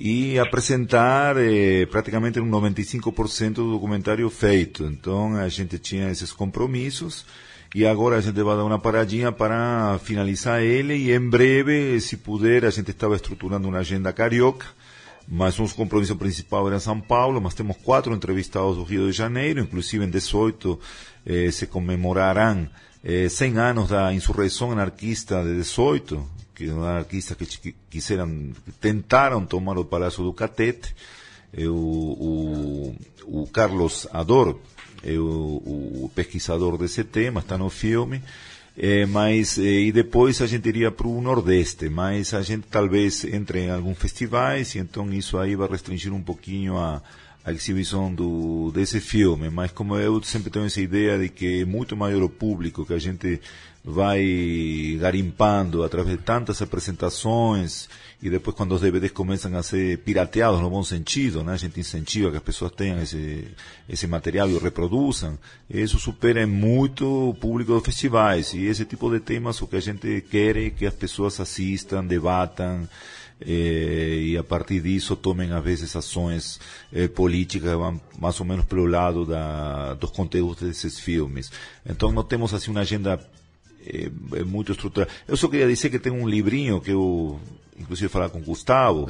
[0.02, 4.86] e apresentar eh, praticamente um 95% do documentário feito.
[4.86, 7.26] Então a gente tinha esses compromissos
[7.76, 12.16] e agora a gente vai dar uma paradinha para finalizar ele e em breve, se
[12.16, 14.68] puder, a gente estava estruturando uma agenda carioca,
[15.28, 19.60] mas nosso compromisso principal era São Paulo, mas temos quatro entrevistados do Rio de Janeiro,
[19.60, 20.80] inclusive em 18
[21.26, 22.70] eh, se comemorarão
[23.04, 29.86] eh, 100 anos da insurreição anarquista de 18, que anarquistas que quiseram, tentaram tomar o
[29.86, 30.96] Palácio do Catete,
[31.58, 32.96] o,
[33.28, 34.60] o, o Carlos Ador
[35.18, 38.22] o, o, pesquisador desse tema, está no filme,
[38.78, 43.62] é, mas e depois a gente iria para o Nordeste, mas a gente talvez entre
[43.62, 47.02] em alguns festivais e então isso aí vai restringir um pouquinho a,
[47.44, 51.66] a exibição do, desse filme, mas como eu sempre tenho essa ideia de que é
[51.66, 53.42] muito maior o público que a gente
[53.84, 57.88] vai garimpando através de tantas apresentações
[58.22, 61.54] e depois quando os DVDs começam a ser pirateados no bom sentido, né?
[61.54, 63.48] a gente incentiva que as pessoas tenham esse,
[63.88, 65.40] esse material e o reproduzam,
[65.70, 69.82] isso supera muito o público dos festivais e esse tipo de temas o que a
[69.82, 72.88] gente quer é que as pessoas assistam, debatam,
[73.42, 76.60] eh, e a partir disso tomem às vezes ações
[76.92, 81.50] eh, políticas vão mais ou menos pelo lado da, dos conteúdos desses filmes.
[81.86, 83.18] Então não temos assim uma agenda
[83.92, 85.12] é, é muito estruturada.
[85.28, 87.40] Eu só queria dizer que tem um livrinho que eu,
[87.78, 89.10] inclusive, falar com o Gustavo,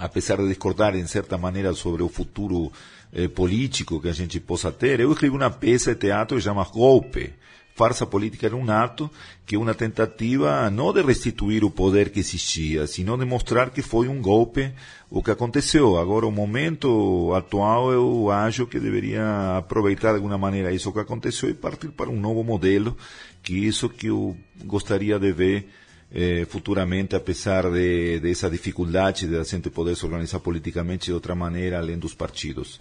[0.00, 2.72] apesar de discordar em certa maneira sobre o futuro
[3.12, 6.64] eh, político que a gente possa ter, eu escrevi uma peça de teatro que chama
[6.64, 7.34] Golpe,
[7.74, 9.10] farsa política era um ato
[9.46, 13.82] que é uma tentativa não de restituir o poder que existia, sino de mostrar que
[13.82, 14.72] foi um golpe
[15.10, 15.98] o que aconteceu.
[15.98, 21.50] Agora, o momento atual, eu acho que deveria aproveitar de alguma maneira isso que aconteceu
[21.50, 22.96] e partir para um novo modelo,
[23.42, 25.68] que isso que eu gostaria de ver
[26.12, 31.34] eh, futuramente, apesar de, dessa dificuldade de a gente poder se organizar politicamente de outra
[31.34, 32.80] maneira, além dos partidos.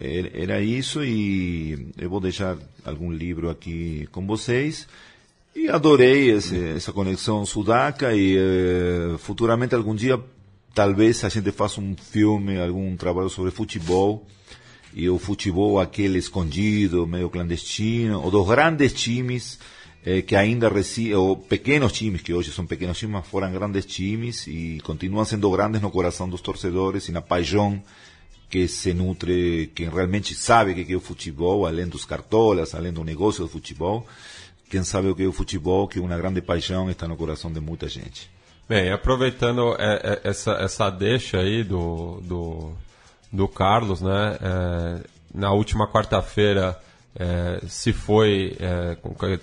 [0.00, 4.86] Eh, Era isso e eu vou deixar algum livro aqui com vocês.
[5.54, 10.20] E adorei esse, essa conexão sudaca e eh, futuramente algum dia
[10.72, 14.24] talvez a gente faça um filme, algum trabalho sobre futebol
[14.94, 19.58] e o futebol aquele escondido, meio clandestino, ou dos grandes times
[20.04, 23.84] eh, que ainda recibem, ou pequenos times, que hoje são pequenos times, mas foram grandes
[23.84, 27.82] times e continuam sendo grandes no coração dos torcedores e na paixão
[28.48, 32.92] que se nutre, quem realmente sabe o que é o futebol, além dos cartolas, além
[32.92, 34.04] do negócio do futebol,
[34.68, 37.60] quem sabe o que é o futebol, que uma grande paixão está no coração de
[37.60, 38.28] muita gente.
[38.68, 42.72] Bem, aproveitando é, é, essa, essa deixa aí do, do,
[43.32, 44.38] do Carlos, né?
[44.40, 45.00] é,
[45.34, 46.80] na última quarta-feira
[47.14, 48.96] é, se foi, é,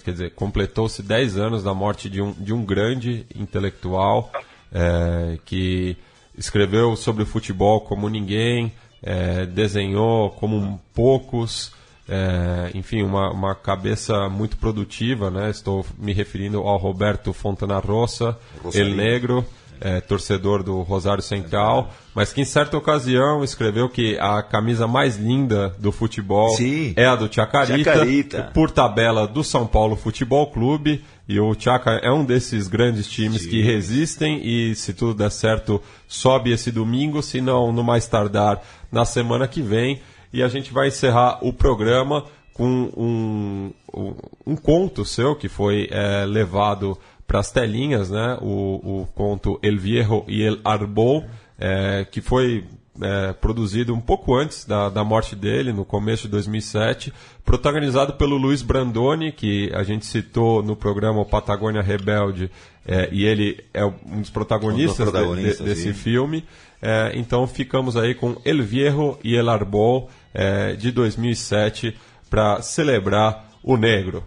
[0.03, 4.31] quer dizer, completou-se 10 anos da morte de um, de um grande intelectual
[4.71, 5.97] é, que
[6.37, 8.71] escreveu sobre o futebol como ninguém,
[9.01, 11.73] é, desenhou como poucos,
[12.07, 15.49] é, enfim, uma, uma cabeça muito produtiva, né?
[15.49, 18.37] Estou me referindo ao Roberto Fontana Rosalino.
[18.73, 19.45] El Negro,
[19.79, 25.17] é, torcedor do Rosário Central, mas que em certa ocasião escreveu que a camisa mais
[25.17, 26.93] linda do futebol Sim.
[26.95, 28.51] é a do Chacarita, Chacarita.
[28.53, 33.45] por tabela do São Paulo Futebol Clube, e o Chaca é um desses grandes times
[33.45, 38.61] que resistem e se tudo der certo sobe esse domingo, se não no mais tardar
[38.91, 40.01] na semana que vem,
[40.31, 42.23] e a gente vai encerrar o programa
[42.53, 46.97] com um, um, um conto seu que foi é, levado
[47.27, 48.37] para as telinhas, né?
[48.41, 51.25] O, o conto El Viejo e El Arbol,
[51.59, 52.63] é, que foi
[53.01, 57.13] é, produzido um pouco antes da, da morte dele, no começo de 2007,
[57.45, 62.49] protagonizado pelo Luiz Brandoni, que a gente citou no programa Patagônia Rebelde,
[62.85, 66.45] é, e ele é um dos protagonistas, Um dos de- protagonistas, de- desse filme.
[66.81, 71.93] É, então ficamos aí com El Viejo e El Arbol, é, de 2007,
[72.29, 74.23] para celebrar o negro.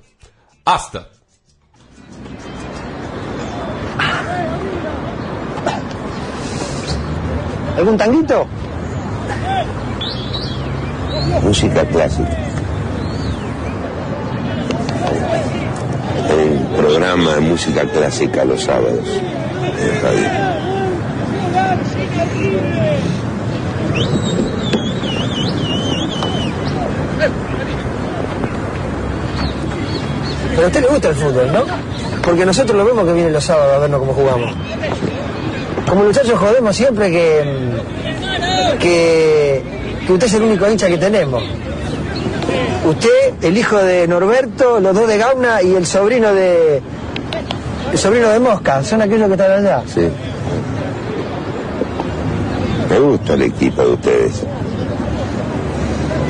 [0.67, 1.09] Hasta!
[7.81, 8.47] ¿Algún tanguito?
[11.43, 12.37] Música clásica.
[16.29, 19.07] El programa de música clásica los sábados.
[30.51, 31.65] Pero a usted le gusta el fútbol, ¿no?
[32.23, 34.55] Porque nosotros lo vemos que vienen los sábados a vernos cómo jugamos.
[35.91, 37.43] Como muchachos jodemos siempre que,
[38.79, 39.63] que,
[40.07, 41.43] que usted es el único hincha que tenemos.
[42.85, 46.81] Usted, el hijo de Norberto, los dos de Gauna y el sobrino de.
[47.91, 49.83] El sobrino de Mosca, son aquellos que están allá.
[49.93, 50.09] Sí.
[52.89, 54.43] Me gusta el equipo de ustedes.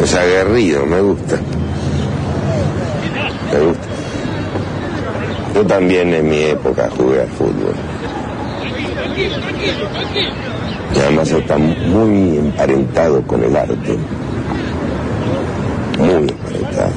[0.02, 1.36] Es aguerrido, me gusta.
[3.52, 3.86] Me gusta.
[5.54, 7.74] Yo también en mi época jugué al fútbol.
[10.94, 13.98] Y además está muy emparentado con el arte.
[15.98, 16.92] Muy emparentado.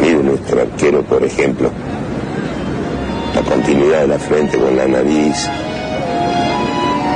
[0.00, 1.70] Mire nuestro arquero, por ejemplo.
[3.34, 5.48] La continuidad de la frente con la nariz.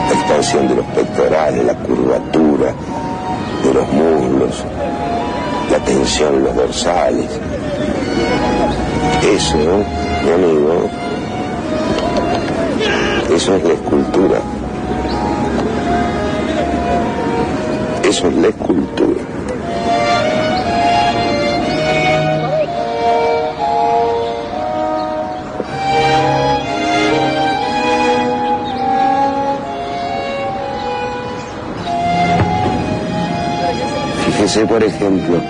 [0.08, 2.74] La expansión de los pectorales, la curvatura
[3.62, 4.64] de los muslos.
[5.70, 7.30] La tensión en los dorsales.
[9.22, 9.58] Eso,
[10.24, 10.88] mi amigo,
[13.36, 14.38] eso es la escultura.
[18.02, 19.20] Eso es la escultura.
[34.24, 35.40] Fíjese, por ejemplo,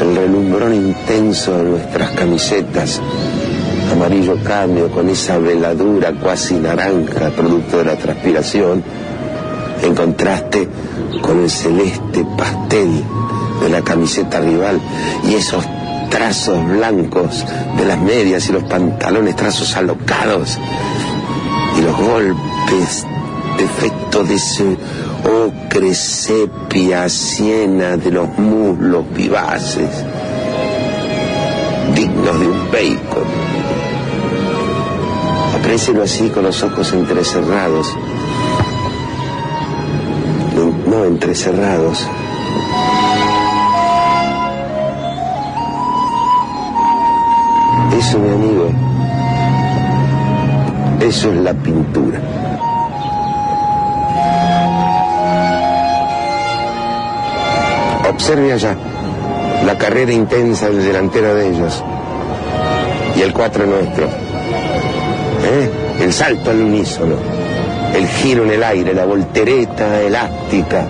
[0.00, 3.02] el relumbrón intenso de nuestras camisetas,
[3.96, 8.84] amarillo cambio con esa veladura cuasi naranja producto de la transpiración,
[9.82, 10.68] en contraste
[11.22, 12.90] con el celeste pastel
[13.62, 14.78] de la camiseta rival
[15.26, 15.64] y esos
[16.10, 17.46] trazos blancos
[17.78, 20.58] de las medias y los pantalones, trazos alocados
[21.78, 23.06] y los golpes
[23.56, 24.76] defecto de ese
[25.24, 29.88] ocre sepia siena de los muslos vivaces,
[31.94, 33.45] dignos de un bacon.
[35.66, 37.92] Aprécielo así con los ojos entrecerrados.
[40.86, 42.06] No, entrecerrados.
[47.98, 48.70] Eso, mi amigo,
[51.00, 52.20] eso es la pintura.
[58.08, 58.76] Observe allá
[59.66, 61.82] la carrera intensa del delantero de ellos
[63.16, 64.25] y el cuatro nuestro.
[65.48, 65.70] ¿Eh?
[66.00, 67.14] El salto al unísono,
[67.94, 70.88] el giro en el aire, la voltereta elástica,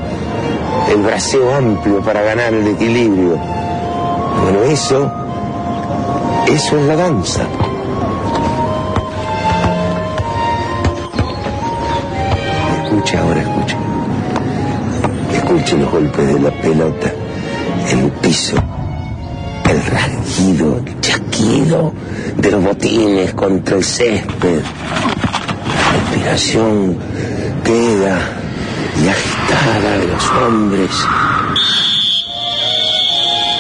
[0.91, 3.37] el braceo amplio para ganar el equilibrio.
[3.37, 5.13] Bueno, eso,
[6.49, 7.43] eso es la danza.
[12.83, 13.77] Escuche ahora, escuche.
[15.35, 17.13] Escuche los golpes de la pelota,
[17.93, 18.57] el piso,
[19.69, 21.93] el rasguido, el chasquido
[22.37, 24.61] de los botines contra el césped.
[25.69, 26.99] La respiración
[27.65, 28.19] queda
[29.03, 30.91] y agitada de los hombres.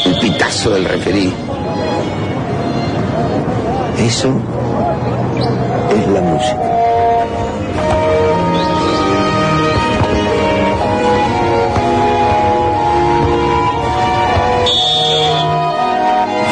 [0.04, 1.32] El pitazo del referí.
[3.98, 4.40] Eso
[5.90, 6.76] es la música.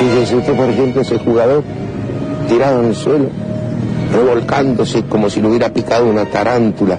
[0.00, 1.64] Fíjese usted, por ejemplo, ese jugador
[2.48, 3.28] tirado en el suelo,
[4.12, 6.98] revolcándose como si le hubiera picado una tarántula,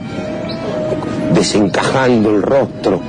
[1.34, 3.00] desencajando el rostro,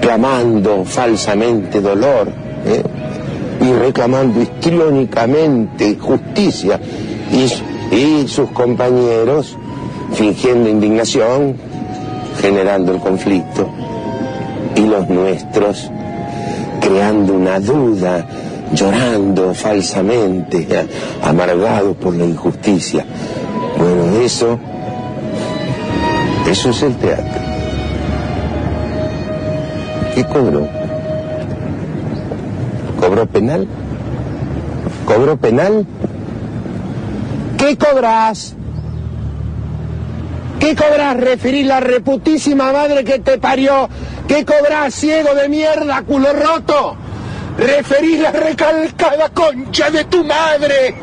[0.00, 2.28] clamando falsamente dolor
[2.66, 2.82] ¿eh?
[3.60, 6.80] y reclamando histriónicamente justicia.
[7.32, 9.56] Y, y sus compañeros
[10.14, 11.56] fingiendo indignación,
[12.40, 13.68] generando el conflicto.
[14.76, 15.90] Y los nuestros
[16.80, 18.26] creando una duda,
[18.72, 20.66] llorando falsamente,
[21.22, 23.04] amargados por la injusticia.
[23.78, 24.58] Bueno, eso,
[26.48, 27.42] eso es el teatro.
[30.14, 30.68] ¿Qué cobró?
[33.00, 33.66] ¿Cobró penal?
[35.06, 35.86] ¿Cobró penal?
[37.58, 38.54] ¿Qué cobras?
[40.60, 41.16] ¿Qué cobras?
[41.16, 43.88] Referir la reputísima madre que te parió.
[44.28, 46.96] ¿Qué cobras, ciego de mierda, culo roto?
[47.58, 50.94] Referís la recalcada concha de tu madre.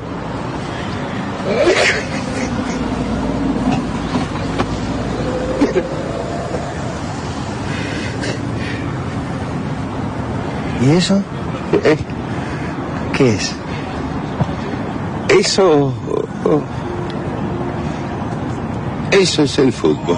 [10.82, 11.22] ¿Y eso?
[11.84, 11.98] ¿Eh?
[13.14, 13.56] ¿Qué es?
[15.30, 15.94] Eso...
[19.12, 20.18] Eso es el fútbol.